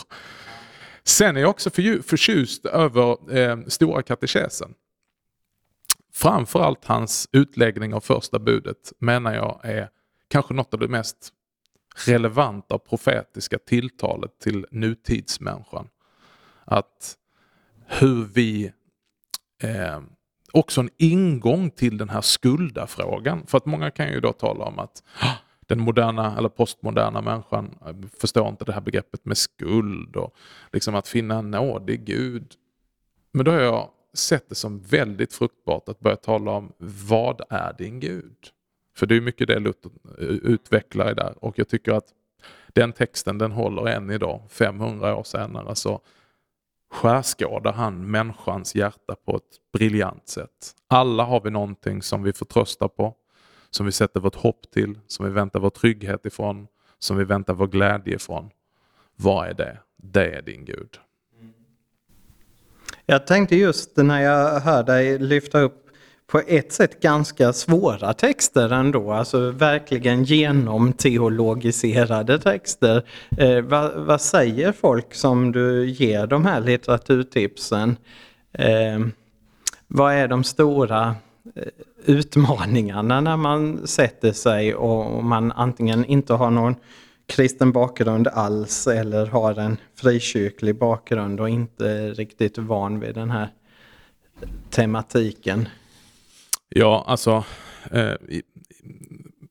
Sen 1.04 1.36
är 1.36 1.40
jag 1.40 1.50
också 1.50 1.70
förtjust 2.02 2.66
över 2.66 3.36
eh, 3.36 3.58
Stora 3.66 4.02
katekesen. 4.02 4.74
Framförallt 6.14 6.84
hans 6.84 7.28
utläggning 7.32 7.94
av 7.94 8.00
första 8.00 8.38
budet 8.38 8.92
menar 8.98 9.34
jag 9.34 9.60
är 9.62 9.88
kanske 10.28 10.54
något 10.54 10.74
av 10.74 10.80
det 10.80 10.88
mest 10.88 11.32
relevanta 12.06 12.78
profetiska 12.78 13.58
tilltalet 13.58 14.38
till 14.38 14.66
nutidsmänniskan. 14.70 15.88
Att 16.64 17.16
hur 17.86 18.24
vi 18.24 18.72
eh, 19.62 20.00
också 20.52 20.80
en 20.80 20.90
ingång 20.96 21.70
till 21.70 21.98
den 21.98 22.08
här 22.08 22.20
skuldafrågan. 22.20 23.46
För 23.46 23.58
att 23.58 23.66
många 23.66 23.90
kan 23.90 24.12
ju 24.12 24.20
då 24.20 24.32
tala 24.32 24.64
om 24.64 24.78
att 24.78 25.02
ah, 25.20 25.36
den 25.66 25.80
moderna 25.80 26.38
eller 26.38 26.48
postmoderna 26.48 27.20
människan 27.20 27.78
eh, 27.86 27.94
förstår 28.20 28.48
inte 28.48 28.64
det 28.64 28.72
här 28.72 28.80
begreppet 28.80 29.24
med 29.24 29.38
skuld 29.38 30.16
och 30.16 30.34
liksom 30.72 30.94
att 30.94 31.08
finna 31.08 31.38
en 31.38 31.50
nådig 31.50 32.04
Gud. 32.04 32.54
Men 33.32 33.44
då 33.44 33.50
har 33.50 33.60
jag 33.60 33.90
sett 34.14 34.48
det 34.48 34.54
som 34.54 34.80
väldigt 34.80 35.32
fruktbart 35.32 35.88
att 35.88 36.00
börja 36.00 36.16
tala 36.16 36.50
om 36.50 36.72
vad 36.78 37.40
är 37.50 37.72
din 37.78 38.00
Gud? 38.00 38.36
För 39.00 39.06
det 39.06 39.16
är 39.16 39.20
mycket 39.20 39.48
det 39.48 39.58
Luther 39.58 39.90
eh, 40.18 40.26
utvecklar 40.26 41.10
i 41.10 41.14
där 41.14 41.44
och 41.44 41.58
jag 41.58 41.68
tycker 41.68 41.92
att 41.92 42.04
den 42.68 42.92
texten 42.92 43.38
den 43.38 43.52
håller 43.52 43.86
än 43.86 44.10
idag, 44.10 44.42
500 44.48 45.16
år 45.16 45.22
senare, 45.22 45.74
så 45.74 46.00
skärskådar 46.90 47.72
han 47.72 48.10
människans 48.10 48.74
hjärta 48.74 49.14
på 49.24 49.36
ett 49.36 49.72
briljant 49.72 50.28
sätt. 50.28 50.74
Alla 50.88 51.24
har 51.24 51.40
vi 51.40 51.50
någonting 51.50 52.02
som 52.02 52.22
vi 52.22 52.32
förtröstar 52.32 52.88
på, 52.88 53.14
som 53.70 53.86
vi 53.86 53.92
sätter 53.92 54.20
vårt 54.20 54.36
hopp 54.36 54.70
till, 54.70 54.98
som 55.06 55.26
vi 55.26 55.32
väntar 55.32 55.60
vår 55.60 55.70
trygghet 55.70 56.26
ifrån, 56.26 56.66
som 56.98 57.16
vi 57.16 57.24
väntar 57.24 57.54
vår 57.54 57.66
glädje 57.66 58.14
ifrån. 58.14 58.50
Vad 59.16 59.48
är 59.48 59.54
det? 59.54 59.78
Det 59.96 60.34
är 60.34 60.42
din 60.42 60.64
Gud. 60.64 60.98
Jag 63.06 63.26
tänkte 63.26 63.56
just 63.56 63.96
när 63.96 64.20
jag 64.20 64.60
hör 64.60 64.82
dig 64.82 65.18
lyfta 65.18 65.60
upp 65.60 65.79
på 66.30 66.42
ett 66.46 66.72
sätt 66.72 67.02
ganska 67.02 67.52
svåra 67.52 68.12
texter 68.12 68.72
ändå, 68.72 69.12
alltså 69.12 69.50
verkligen 69.50 70.24
genomteologiserade 70.24 72.38
texter. 72.38 73.02
Eh, 73.36 73.60
vad, 73.60 73.94
vad, 73.94 74.20
säger 74.20 74.72
folk 74.72 75.14
som 75.14 75.52
du 75.52 75.90
ger 75.90 76.26
de 76.26 76.46
här 76.46 76.60
litteraturtipsen? 76.60 77.96
Eh, 78.52 79.00
vad 79.86 80.14
är 80.14 80.28
de 80.28 80.44
stora 80.44 81.14
eh, 81.54 81.62
utmaningarna 82.04 83.20
när 83.20 83.36
man 83.36 83.86
sätter 83.86 84.32
sig 84.32 84.74
och 84.74 85.24
man 85.24 85.52
antingen 85.52 86.04
inte 86.04 86.34
har 86.34 86.50
någon 86.50 86.74
kristen 87.26 87.72
bakgrund 87.72 88.28
alls 88.28 88.86
eller 88.86 89.26
har 89.26 89.58
en 89.58 89.76
frikyrklig 89.94 90.78
bakgrund 90.78 91.40
och 91.40 91.48
inte 91.48 91.90
är 91.90 92.14
riktigt 92.14 92.58
van 92.58 93.00
vid 93.00 93.14
den 93.14 93.30
här 93.30 93.48
tematiken? 94.70 95.68
Ja, 96.74 97.04
alltså 97.06 97.44
eh, 97.90 98.14
i, 98.28 98.42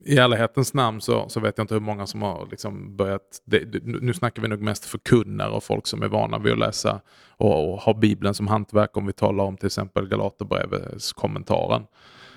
i 0.05 0.17
ärlighetens 0.17 0.73
namn 0.73 1.01
så, 1.01 1.29
så 1.29 1.39
vet 1.39 1.57
jag 1.57 1.63
inte 1.63 1.73
hur 1.73 1.81
många 1.81 2.07
som 2.07 2.21
har 2.21 2.47
liksom 2.51 2.95
börjat, 2.95 3.41
det, 3.45 3.83
nu 3.83 4.13
snackar 4.13 4.41
vi 4.41 4.47
nog 4.47 4.61
mest 4.61 4.85
förkunnare 4.85 5.49
och 5.49 5.63
folk 5.63 5.87
som 5.87 6.03
är 6.03 6.07
vana 6.07 6.39
vid 6.39 6.53
att 6.53 6.59
läsa 6.59 7.01
och, 7.37 7.73
och 7.73 7.79
ha 7.79 7.93
Bibeln 7.93 8.33
som 8.33 8.47
hantverk 8.47 8.97
om 8.97 9.05
vi 9.05 9.13
talar 9.13 9.43
om 9.43 9.57
till 9.57 9.65
exempel 9.65 10.07
Galaterbrevets 10.07 11.13
kommentaren. 11.13 11.83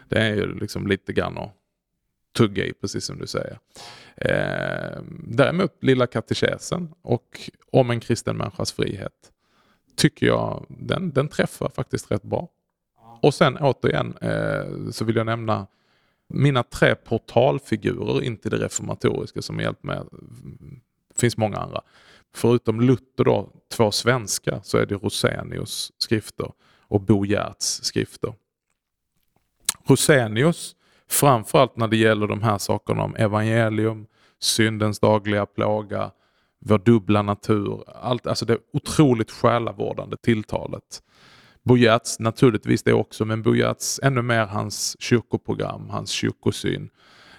Det 0.08 0.18
är 0.18 0.34
ju 0.34 0.54
liksom 0.58 0.86
lite 0.86 1.12
grann 1.12 1.38
att 1.38 1.54
tugga 2.36 2.64
i, 2.64 2.72
precis 2.72 3.04
som 3.04 3.18
du 3.18 3.26
säger. 3.26 3.58
Eh, 4.16 5.02
däremot 5.26 5.84
Lilla 5.84 6.06
katekesen 6.06 6.94
och 7.02 7.50
Om 7.72 7.90
en 7.90 8.00
kristen 8.00 8.36
människas 8.36 8.72
frihet 8.72 9.32
tycker 9.96 10.26
jag 10.26 10.66
den, 10.68 11.10
den 11.10 11.28
träffar 11.28 11.68
faktiskt 11.68 12.10
rätt 12.10 12.22
bra. 12.22 12.48
Och 13.22 13.34
sen 13.34 13.56
återigen 13.56 14.16
eh, 14.20 14.90
så 14.90 15.04
vill 15.04 15.16
jag 15.16 15.26
nämna 15.26 15.66
mina 16.28 16.62
tre 16.62 16.94
portalfigurer 16.94 18.22
in 18.22 18.36
till 18.36 18.50
det 18.50 18.56
reformatoriska 18.56 19.42
som 19.42 19.60
hjälpt 19.60 19.82
mig. 19.82 20.00
Det 21.14 21.20
finns 21.20 21.36
många 21.36 21.56
andra. 21.56 21.80
Förutom 22.34 22.80
Luther 22.80 23.24
då, 23.24 23.48
två 23.72 23.90
svenska, 23.90 24.60
så 24.62 24.78
är 24.78 24.86
det 24.86 24.94
Rosenius 24.94 25.92
skrifter 25.98 26.52
och 26.80 27.00
Bo 27.00 27.24
Giertz 27.24 27.84
skrifter. 27.84 28.34
Rosenius, 29.84 30.76
framförallt 31.08 31.76
när 31.76 31.88
det 31.88 31.96
gäller 31.96 32.26
de 32.26 32.42
här 32.42 32.58
sakerna 32.58 33.02
om 33.02 33.16
evangelium, 33.16 34.06
syndens 34.38 35.00
dagliga 35.00 35.46
plåga, 35.46 36.10
vår 36.58 36.78
dubbla 36.78 37.22
natur, 37.22 37.84
allt, 37.86 38.26
alltså 38.26 38.44
det 38.44 38.58
otroligt 38.72 39.30
själavårdande 39.30 40.16
tilltalet. 40.16 41.02
Bojats 41.64 42.18
naturligtvis 42.18 42.82
det 42.82 42.92
också, 42.92 43.24
men 43.24 43.42
Bojats 43.42 44.00
ännu 44.02 44.22
mer 44.22 44.46
hans 44.46 44.96
kyrkoprogram, 45.00 45.90
hans 45.90 46.10
kyrkosyn. 46.10 46.90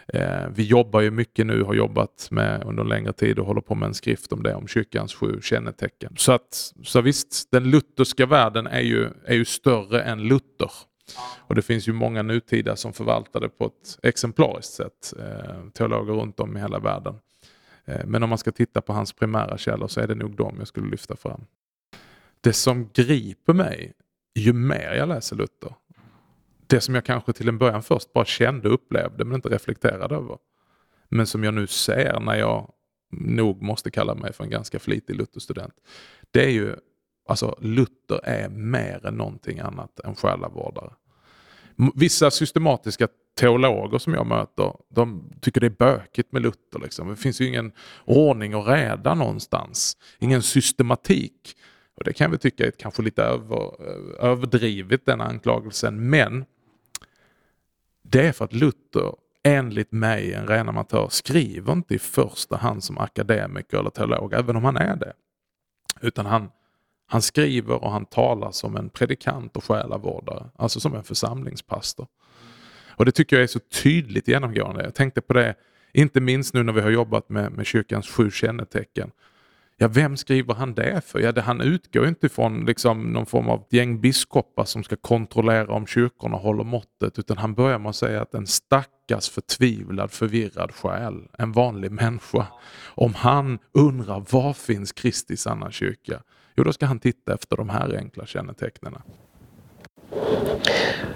Eh, 0.07 0.47
vi 0.55 0.63
jobbar 0.63 1.01
ju 1.01 1.11
mycket 1.11 1.45
nu, 1.45 1.63
har 1.63 1.73
jobbat 1.73 2.27
med 2.31 2.63
under 2.63 2.83
en 2.83 2.89
längre 2.89 3.13
tid 3.13 3.39
och 3.39 3.45
håller 3.45 3.61
på 3.61 3.75
med 3.75 3.87
en 3.87 3.93
skrift 3.93 4.31
om 4.31 4.43
det, 4.43 4.55
om 4.55 4.67
kyrkans 4.67 5.13
sju 5.13 5.39
kännetecken. 5.41 6.13
Så, 6.17 6.31
att, 6.31 6.73
så 6.83 7.01
visst, 7.01 7.51
den 7.51 7.63
lutherska 7.63 8.25
världen 8.25 8.67
är 8.67 8.81
ju, 8.81 9.09
är 9.25 9.35
ju 9.35 9.45
större 9.45 10.01
än 10.01 10.23
Luther. 10.23 10.71
Och 11.47 11.55
det 11.55 11.61
finns 11.61 11.87
ju 11.87 11.93
många 11.93 12.21
nutida 12.21 12.75
som 12.75 12.93
förvaltar 12.93 13.39
det 13.39 13.49
på 13.49 13.65
ett 13.65 13.99
exemplariskt 14.03 14.73
sätt, 14.73 15.13
eh, 15.19 15.69
teologer 15.73 16.13
runt 16.13 16.39
om 16.39 16.57
i 16.57 16.59
hela 16.59 16.79
världen. 16.79 17.15
Eh, 17.85 18.05
men 18.05 18.23
om 18.23 18.29
man 18.29 18.37
ska 18.37 18.51
titta 18.51 18.81
på 18.81 18.93
hans 18.93 19.13
primära 19.13 19.57
källor 19.57 19.87
så 19.87 20.01
är 20.01 20.07
det 20.07 20.15
nog 20.15 20.35
dem 20.35 20.55
jag 20.59 20.67
skulle 20.67 20.89
lyfta 20.89 21.15
fram. 21.15 21.45
Det 22.41 22.53
som 22.53 22.89
griper 22.93 23.53
mig 23.53 23.93
ju 24.35 24.53
mer 24.53 24.93
jag 24.93 25.09
läser 25.09 25.35
Luther, 25.35 25.75
det 26.67 26.81
som 26.81 26.95
jag 26.95 27.05
kanske 27.05 27.33
till 27.33 27.47
en 27.47 27.57
början 27.57 27.83
först 27.83 28.13
bara 28.13 28.25
kände 28.25 28.67
och 28.67 28.73
upplevde 28.73 29.25
men 29.25 29.35
inte 29.35 29.49
reflekterade 29.49 30.15
över. 30.15 30.37
Men 31.09 31.27
som 31.27 31.43
jag 31.43 31.53
nu 31.53 31.67
ser 31.67 32.19
när 32.19 32.35
jag 32.35 32.71
nog 33.11 33.61
måste 33.61 33.91
kalla 33.91 34.15
mig 34.15 34.33
för 34.33 34.43
en 34.43 34.49
ganska 34.49 34.79
flitig 34.79 35.15
Lutherstudent. 35.15 35.73
Det 36.31 36.45
är 36.45 36.49
ju, 36.49 36.75
alltså 37.27 37.57
Luther 37.61 38.19
är 38.23 38.49
mer 38.49 39.05
än 39.05 39.15
någonting 39.15 39.59
annat 39.59 39.99
än 39.99 40.15
själavårdare. 40.15 40.93
Vissa 41.95 42.31
systematiska 42.31 43.07
teologer 43.39 43.97
som 43.97 44.13
jag 44.13 44.27
möter, 44.27 44.73
de 44.89 45.33
tycker 45.41 45.61
det 45.61 45.67
är 45.67 45.69
bökigt 45.69 46.31
med 46.31 46.41
Luther. 46.41 46.79
Liksom. 46.83 47.09
Det 47.09 47.15
finns 47.15 47.41
ju 47.41 47.47
ingen 47.47 47.71
ordning 48.05 48.55
och 48.55 48.67
reda 48.67 49.13
någonstans. 49.13 49.97
Ingen 50.19 50.41
systematik. 50.41 51.55
Och 51.95 52.03
Det 52.03 52.13
kan 52.13 52.31
vi 52.31 52.37
tycka 52.37 52.65
är 52.65 52.71
kanske 52.71 53.01
lite 53.01 53.23
över, 53.23 53.75
eh, 53.79 54.29
överdrivet 54.29 55.05
den 55.05 55.21
anklagelsen. 55.21 56.09
Men 56.09 56.45
det 58.01 58.27
är 58.27 58.31
för 58.31 58.45
att 58.45 58.53
Luther 58.53 59.15
enligt 59.43 59.91
mig, 59.91 60.33
en 60.33 60.47
ren 60.47 60.69
amatör, 60.69 61.07
skriver 61.09 61.73
inte 61.73 61.95
i 61.95 61.99
första 61.99 62.55
hand 62.55 62.83
som 62.83 62.97
akademiker 62.97 63.77
eller 63.77 63.89
teolog, 63.89 64.33
även 64.33 64.55
om 64.55 64.63
han 64.63 64.77
är 64.77 64.95
det. 64.95 65.13
Utan 66.01 66.25
han, 66.25 66.49
han 67.07 67.21
skriver 67.21 67.83
och 67.83 67.91
han 67.91 68.05
talar 68.05 68.51
som 68.51 68.77
en 68.77 68.89
predikant 68.89 69.57
och 69.57 69.63
själavårdare, 69.63 70.49
alltså 70.55 70.79
som 70.79 70.95
en 70.95 71.03
församlingspastor. 71.03 72.07
Och 72.95 73.05
det 73.05 73.11
tycker 73.11 73.35
jag 73.35 73.43
är 73.43 73.47
så 73.47 73.59
tydligt 73.59 74.27
genomgående. 74.27 74.83
Jag 74.83 74.95
tänkte 74.95 75.21
på 75.21 75.33
det, 75.33 75.55
inte 75.93 76.21
minst 76.21 76.53
nu 76.53 76.63
när 76.63 76.73
vi 76.73 76.81
har 76.81 76.89
jobbat 76.89 77.29
med, 77.29 77.51
med 77.51 77.65
kyrkans 77.65 78.09
sju 78.09 78.31
kännetecken 78.31 79.11
Ja, 79.83 79.89
vem 79.89 80.17
skriver 80.17 80.53
han 80.53 80.73
det 80.73 81.01
för? 81.05 81.19
Ja, 81.19 81.31
det, 81.31 81.41
han 81.41 81.61
utgår 81.61 82.07
inte 82.07 82.29
från 82.29 82.65
liksom, 82.65 83.13
någon 83.13 83.25
form 83.25 83.49
av 83.49 83.67
gäng 83.69 84.01
biskopar 84.01 84.65
som 84.65 84.83
ska 84.83 84.95
kontrollera 84.95 85.73
om 85.73 85.87
kyrkorna 85.87 86.37
håller 86.37 86.63
måttet, 86.63 87.19
utan 87.19 87.37
han 87.37 87.53
börjar 87.53 87.79
med 87.79 87.89
att 87.89 87.95
säga 87.95 88.21
att 88.21 88.33
en 88.33 88.47
stackars 88.47 89.29
förtvivlad, 89.29 90.11
förvirrad 90.11 90.71
själ, 90.71 91.27
en 91.37 91.51
vanlig 91.51 91.91
människa, 91.91 92.47
om 92.95 93.13
han 93.13 93.59
undrar 93.73 94.25
var 94.29 94.53
finns 94.53 94.91
Kristi 94.91 95.37
sanna 95.37 95.71
kyrka? 95.71 96.21
Jo, 96.55 96.63
då 96.63 96.73
ska 96.73 96.85
han 96.85 96.99
titta 96.99 97.33
efter 97.33 97.57
de 97.57 97.69
här 97.69 97.95
enkla 97.97 98.25
kännetecknen. 98.25 98.93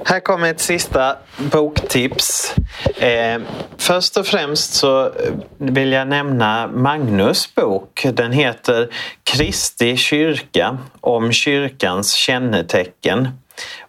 Här 0.05 0.19
kommer 0.19 0.51
ett 0.51 0.59
sista 0.59 1.17
boktips. 1.37 2.55
Eh, 2.97 3.41
först 3.77 4.17
och 4.17 4.27
främst 4.27 4.73
så 4.73 5.11
vill 5.57 5.91
jag 5.91 6.07
nämna 6.07 6.67
Magnus 6.67 7.55
bok. 7.55 8.05
Den 8.13 8.31
heter 8.31 8.89
Kristi 9.23 9.97
kyrka 9.97 10.77
om 11.01 11.31
kyrkans 11.31 12.13
kännetecken 12.13 13.27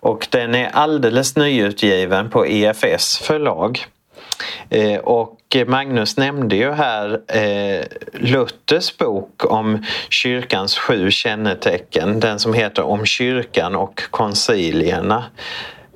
och 0.00 0.28
den 0.30 0.54
är 0.54 0.68
alldeles 0.68 1.36
nyutgiven 1.36 2.30
på 2.30 2.46
EFS 2.46 3.18
förlag. 3.18 3.86
Eh, 4.70 4.98
och 4.98 5.56
Magnus 5.66 6.16
nämnde 6.16 6.56
ju 6.56 6.72
här 6.72 7.20
eh, 7.28 7.84
Luthers 8.12 8.96
bok 8.96 9.44
om 9.52 9.84
kyrkans 10.10 10.78
sju 10.78 11.10
kännetecken, 11.10 12.20
den 12.20 12.38
som 12.38 12.54
heter 12.54 12.82
Om 12.82 13.06
kyrkan 13.06 13.76
och 13.76 14.02
koncilierna. 14.10 15.24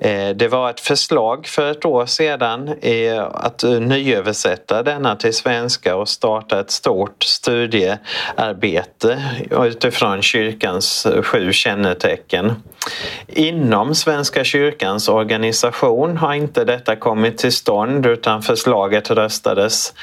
Eh, 0.05 0.29
det 0.29 0.49
var 0.49 0.71
ett 0.71 0.81
förslag 0.81 1.47
för 1.47 1.71
ett 1.71 1.85
år 1.85 2.07
sedan 2.07 2.75
att 3.33 3.63
nyöversätta 3.63 4.83
denna 4.83 5.17
till 5.17 5.35
svenska 5.35 5.97
och 5.97 6.09
starta 6.09 6.61
ett 6.61 6.71
stort 6.71 7.23
studiearbete 7.23 9.23
utifrån 9.51 10.23
kyrkans 10.23 11.07
sju 11.23 11.53
kännetecken. 11.53 12.53
Inom 13.27 13.95
Svenska 13.95 14.45
kyrkans 14.45 15.09
organisation 15.09 16.17
har 16.17 16.35
inte 16.35 16.65
detta 16.65 16.97
kommit 16.97 17.39
till 17.39 17.53
stånd 17.53 18.07
utan 18.07 18.43
förslaget 18.43 19.11
röstades 19.11 19.95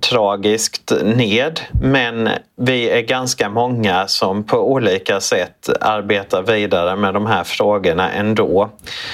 tragiskt 0.00 0.92
ned 1.02 1.60
men 1.80 2.28
vi 2.56 2.90
är 2.90 3.00
ganska 3.00 3.48
många 3.48 4.08
som 4.08 4.44
på 4.44 4.72
olika 4.72 5.20
sätt 5.20 5.68
arbetar 5.80 6.42
vidare 6.42 6.96
med 6.96 7.14
de 7.14 7.26
här 7.26 7.44
frågorna 7.44 8.10
ändå. 8.12 8.70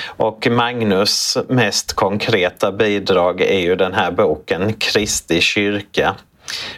Och 0.07 0.49
Magnus 0.51 1.38
mest 1.49 1.92
konkreta 1.92 2.73
bidrag 2.73 3.40
är 3.40 3.59
ju 3.59 3.77
den 3.77 3.94
här 3.94 4.11
boken 4.11 4.73
Kristi 4.73 5.40
kyrka 5.40 6.14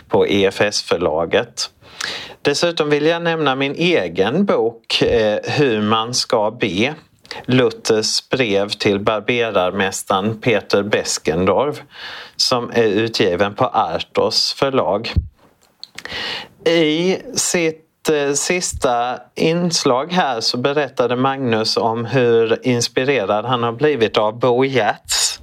på 0.09 0.27
EFS-förlaget. 0.27 1.71
Dessutom 2.43 2.91
vill 2.91 3.07
jag 3.07 3.23
nämna 3.23 3.55
min 3.55 3.75
egen 3.75 4.45
bok 4.45 5.03
eh, 5.03 5.39
Hur 5.45 5.81
man 5.83 6.15
ska 6.15 6.51
be 6.51 6.95
Luthers 7.45 8.29
brev 8.29 8.69
till 8.69 9.01
barberarmästaren 9.01 10.41
Peter 10.41 10.83
Beskendorf 10.83 11.83
som 12.37 12.71
är 12.71 12.85
utgiven 12.85 13.55
på 13.55 13.65
Artos 13.65 14.53
förlag. 14.59 15.13
I 16.65 17.19
sitt 17.35 18.09
eh, 18.11 18.33
sista 18.33 19.19
inslag 19.35 20.13
här 20.13 20.41
så 20.41 20.57
berättade 20.57 21.17
Magnus 21.17 21.77
om 21.77 22.05
hur 22.05 22.67
inspirerad 22.67 23.45
han 23.45 23.63
har 23.63 23.73
blivit 23.73 24.19
av 24.19 24.39
Bo 24.39 24.65
Gertz. 24.65 25.41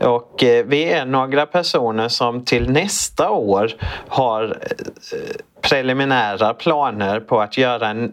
Och 0.00 0.44
eh, 0.44 0.64
vi 0.66 0.84
är 0.84 1.04
några 1.04 1.46
personer 1.46 2.08
som 2.08 2.44
till 2.44 2.70
nästa 2.70 3.30
år 3.30 3.72
har 4.08 4.44
eh, 4.44 5.18
preliminära 5.60 6.54
planer 6.54 7.20
på 7.20 7.40
att 7.40 7.58
göra 7.58 7.88
en 7.88 8.12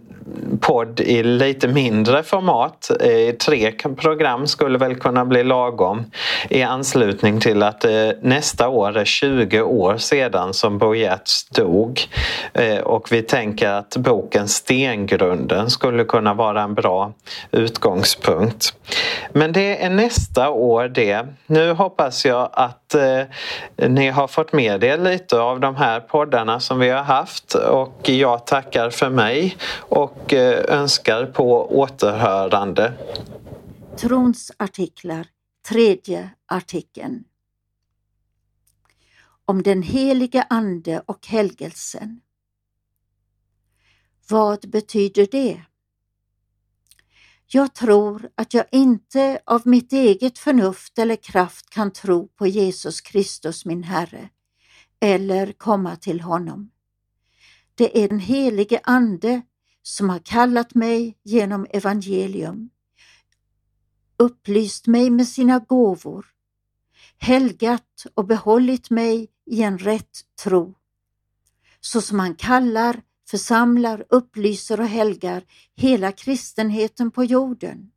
podd 0.62 1.00
i 1.00 1.24
lite 1.24 1.68
mindre 1.68 2.24
format. 2.24 2.92
Eh, 3.00 3.36
tre 3.36 3.72
program 3.98 4.48
skulle 4.48 4.78
väl 4.78 4.96
kunna 4.96 5.26
bli 5.26 5.44
lagom 5.44 6.12
i 6.50 6.64
anslutning 6.64 7.40
till 7.40 7.64
att 7.64 7.86
eh, 7.86 7.92
nästa 8.22 8.70
år 8.70 8.98
är 8.98 9.06
20 9.06 9.62
år 9.62 9.98
sedan 9.98 10.54
som 10.54 10.78
Bo 10.78 10.96
Gertz 10.96 11.50
dog. 11.50 12.02
Eh, 12.54 12.78
och 12.78 13.12
vi 13.12 13.22
tänker 13.22 13.70
att 13.70 13.98
boken 13.98 14.48
Stengrunden 14.48 15.70
skulle 15.70 16.04
kunna 16.04 16.34
vara 16.34 16.62
en 16.62 16.74
bra 16.74 17.14
utgångspunkt. 17.52 18.74
Men 19.32 19.52
det 19.52 19.84
är 19.84 19.90
nästa 19.90 20.50
år 20.50 20.88
det. 20.88 21.28
Nu 21.48 21.74
hoppas 21.74 22.26
jag 22.26 22.50
att 22.54 22.96
ni 23.76 24.10
har 24.10 24.28
fått 24.28 24.54
med 24.54 24.84
er 24.84 24.98
lite 24.98 25.40
av 25.40 25.60
de 25.60 25.76
här 25.76 26.00
poddarna 26.00 26.60
som 26.60 26.80
vi 26.80 26.90
har 26.90 27.04
haft 27.04 27.54
och 27.54 28.10
jag 28.10 28.46
tackar 28.46 28.90
för 28.90 29.10
mig 29.10 29.58
och 29.78 30.34
Eh, 30.50 30.80
önskar 30.80 31.26
på 31.26 31.80
återhörande. 31.80 32.94
Trons 33.98 34.52
artiklar, 34.58 35.28
tredje 35.68 36.30
artikeln. 36.46 37.24
Om 39.46 39.64
den 39.64 39.82
helige 39.82 40.46
Ande 40.50 41.04
och 41.06 41.28
helgelsen. 41.28 42.22
Vad 44.30 44.70
betyder 44.70 45.28
det? 45.32 45.62
Jag 47.48 47.76
tror 47.76 48.30
att 48.36 48.54
jag 48.54 48.66
inte 48.72 49.40
av 49.46 49.62
mitt 49.66 49.94
eget 49.94 50.40
förnuft 50.40 51.00
eller 51.00 51.16
kraft 51.16 51.70
kan 51.70 51.92
tro 51.92 52.28
på 52.28 52.48
Jesus 52.48 53.02
Kristus 53.02 53.66
min 53.66 53.84
Herre 53.84 54.30
eller 55.00 55.52
komma 55.52 55.96
till 55.96 56.22
honom. 56.22 56.72
Det 57.76 58.04
är 58.04 58.10
den 58.10 58.20
helige 58.20 58.80
Ande 58.84 59.42
som 59.90 60.10
har 60.10 60.20
kallat 60.20 60.76
mig 60.76 61.18
genom 61.24 61.68
evangelium, 61.70 62.70
upplyst 64.18 64.88
mig 64.88 65.10
med 65.10 65.28
sina 65.28 65.60
gåvor, 65.60 66.26
helgat 67.18 68.06
och 68.14 68.26
behållit 68.26 68.90
mig 68.90 69.28
i 69.46 69.62
en 69.62 69.78
rätt 69.78 70.20
tro, 70.44 70.76
så 71.80 72.02
som 72.02 72.20
han 72.20 72.36
kallar, 72.36 73.02
församlar, 73.30 74.06
upplyser 74.10 74.80
och 74.80 74.88
helgar 74.88 75.46
hela 75.76 76.12
kristenheten 76.12 77.12
på 77.12 77.24
jorden 77.24 77.92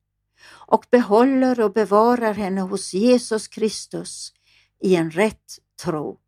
och 0.48 0.84
behåller 0.90 1.60
och 1.60 1.72
bevarar 1.72 2.34
henne 2.34 2.60
hos 2.60 2.94
Jesus 2.94 3.48
Kristus 3.48 4.32
i 4.80 4.96
en 4.96 5.10
rätt 5.10 5.58
tro. 5.82 6.21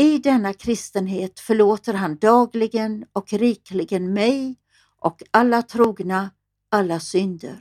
I 0.00 0.18
denna 0.18 0.52
kristenhet 0.52 1.40
förlåter 1.40 1.94
han 1.94 2.16
dagligen 2.16 3.06
och 3.12 3.32
rikligen 3.32 4.12
mig 4.12 4.56
och 4.96 5.22
alla 5.30 5.62
trogna 5.62 6.30
alla 6.68 7.00
synder 7.00 7.60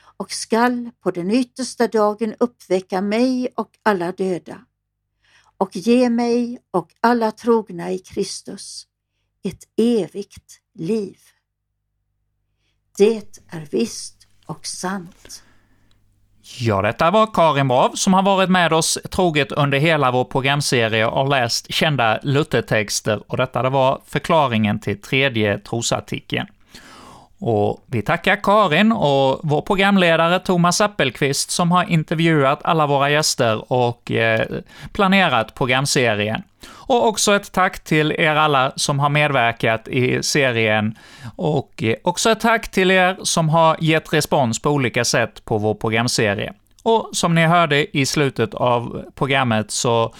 och 0.00 0.32
skall 0.32 0.90
på 1.00 1.10
den 1.10 1.30
yttersta 1.30 1.88
dagen 1.88 2.34
uppväcka 2.38 3.00
mig 3.00 3.48
och 3.56 3.70
alla 3.82 4.12
döda 4.12 4.64
och 5.56 5.76
ge 5.76 6.10
mig 6.10 6.58
och 6.70 6.94
alla 7.00 7.32
trogna 7.32 7.92
i 7.92 7.98
Kristus 7.98 8.86
ett 9.42 9.64
evigt 9.76 10.60
liv. 10.74 11.18
Det 12.98 13.38
är 13.48 13.68
visst 13.70 14.26
och 14.46 14.66
sant. 14.66 15.42
Ja, 16.58 16.82
detta 16.82 17.10
var 17.10 17.26
Karin 17.26 17.68
Brav 17.68 17.90
som 17.94 18.14
har 18.14 18.22
varit 18.22 18.50
med 18.50 18.72
oss 18.72 18.98
troget 19.10 19.52
under 19.52 19.78
hela 19.78 20.10
vår 20.10 20.24
programserie 20.24 21.06
och 21.06 21.28
läst 21.28 21.72
kända 21.72 22.18
Luthertexter, 22.22 23.22
och 23.26 23.36
detta 23.36 23.70
var 23.70 24.00
förklaringen 24.06 24.80
till 24.80 25.00
tredje 25.00 25.58
trosartikeln. 25.58 26.46
Och 27.40 27.84
vi 27.86 28.02
tackar 28.02 28.36
Karin 28.36 28.92
och 28.92 29.40
vår 29.42 29.62
programledare 29.62 30.38
Thomas 30.38 30.80
Appelqvist 30.80 31.50
som 31.50 31.70
har 31.72 31.84
intervjuat 31.84 32.60
alla 32.64 32.86
våra 32.86 33.10
gäster 33.10 33.72
och 33.72 34.10
eh, 34.10 34.46
planerat 34.92 35.54
programserien. 35.54 36.42
Och 36.72 37.06
också 37.08 37.34
ett 37.34 37.52
tack 37.52 37.84
till 37.84 38.12
er 38.12 38.34
alla 38.34 38.72
som 38.76 38.98
har 38.98 39.08
medverkat 39.08 39.88
i 39.88 40.22
serien 40.22 40.98
och 41.36 41.82
eh, 41.82 41.94
också 42.04 42.30
ett 42.30 42.40
tack 42.40 42.68
till 42.70 42.90
er 42.90 43.16
som 43.22 43.48
har 43.48 43.76
gett 43.80 44.12
respons 44.12 44.62
på 44.62 44.70
olika 44.70 45.04
sätt 45.04 45.44
på 45.44 45.58
vår 45.58 45.74
programserie. 45.74 46.52
Och 46.82 47.08
som 47.12 47.34
ni 47.34 47.46
hörde 47.46 47.98
i 47.98 48.06
slutet 48.06 48.54
av 48.54 49.04
programmet 49.14 49.70
så 49.70 50.14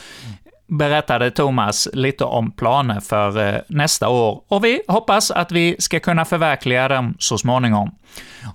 berättade 0.70 1.30
Thomas 1.30 1.88
lite 1.92 2.24
om 2.24 2.50
planer 2.50 3.00
för 3.00 3.54
eh, 3.54 3.60
nästa 3.68 4.08
år 4.08 4.42
och 4.48 4.64
vi 4.64 4.82
hoppas 4.88 5.30
att 5.30 5.52
vi 5.52 5.76
ska 5.78 6.00
kunna 6.00 6.24
förverkliga 6.24 6.88
dem 6.88 7.14
så 7.18 7.38
småningom. 7.38 7.94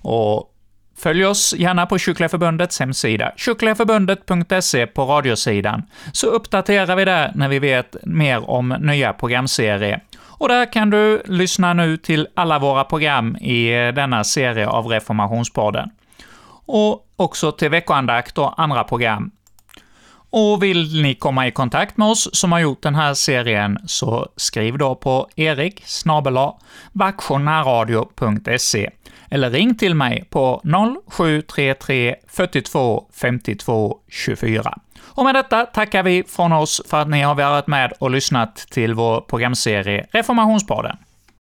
Och 0.02 0.52
Följ 0.98 1.26
oss 1.26 1.54
gärna 1.58 1.86
på 1.86 1.98
Kycklingeförbundets 1.98 2.80
hemsida, 2.80 3.32
kycklingeförbundet.se 3.36 4.86
på 4.86 5.04
radiosidan, 5.04 5.82
så 6.12 6.26
uppdaterar 6.26 6.96
vi 6.96 7.04
där 7.04 7.32
när 7.34 7.48
vi 7.48 7.58
vet 7.58 7.96
mer 8.02 8.50
om 8.50 8.68
nya 8.68 9.12
programserier. 9.12 10.02
Och 10.38 10.48
där 10.48 10.72
kan 10.72 10.90
du 10.90 11.22
lyssna 11.26 11.72
nu 11.74 11.96
till 11.96 12.28
alla 12.34 12.58
våra 12.58 12.84
program 12.84 13.36
i 13.36 13.86
eh, 13.86 13.94
denna 13.94 14.24
serie 14.24 14.68
av 14.68 14.86
Reformationspodden. 14.86 15.90
Och 16.66 17.06
också 17.16 17.52
till 17.52 17.70
veckoandakt 17.70 18.38
och 18.38 18.60
andra 18.62 18.84
program. 18.84 19.30
Och 20.30 20.62
vill 20.62 21.02
ni 21.02 21.14
komma 21.14 21.46
i 21.46 21.50
kontakt 21.50 21.96
med 21.96 22.08
oss 22.08 22.28
som 22.32 22.52
har 22.52 22.58
gjort 22.58 22.82
den 22.82 22.94
här 22.94 23.14
serien, 23.14 23.78
så 23.86 24.28
skriv 24.36 24.78
då 24.78 24.94
på 24.94 25.28
erik 25.36 25.84
vaktionärradio.se 26.92 28.90
eller 29.30 29.50
ring 29.50 29.74
till 29.74 29.94
mig 29.94 30.24
på 30.30 30.62
0733 31.10 32.16
42 32.28 33.04
52 33.20 33.98
24. 34.08 34.78
Och 35.04 35.24
med 35.24 35.34
detta 35.34 35.66
tackar 35.66 36.02
vi 36.02 36.24
från 36.28 36.52
oss 36.52 36.82
för 36.90 37.02
att 37.02 37.08
ni 37.08 37.22
har 37.22 37.34
varit 37.34 37.66
med 37.66 37.92
och 37.98 38.10
lyssnat 38.10 38.56
till 38.56 38.94
vår 38.94 39.20
programserie 39.20 40.06
Reformationspodden. 40.10 40.96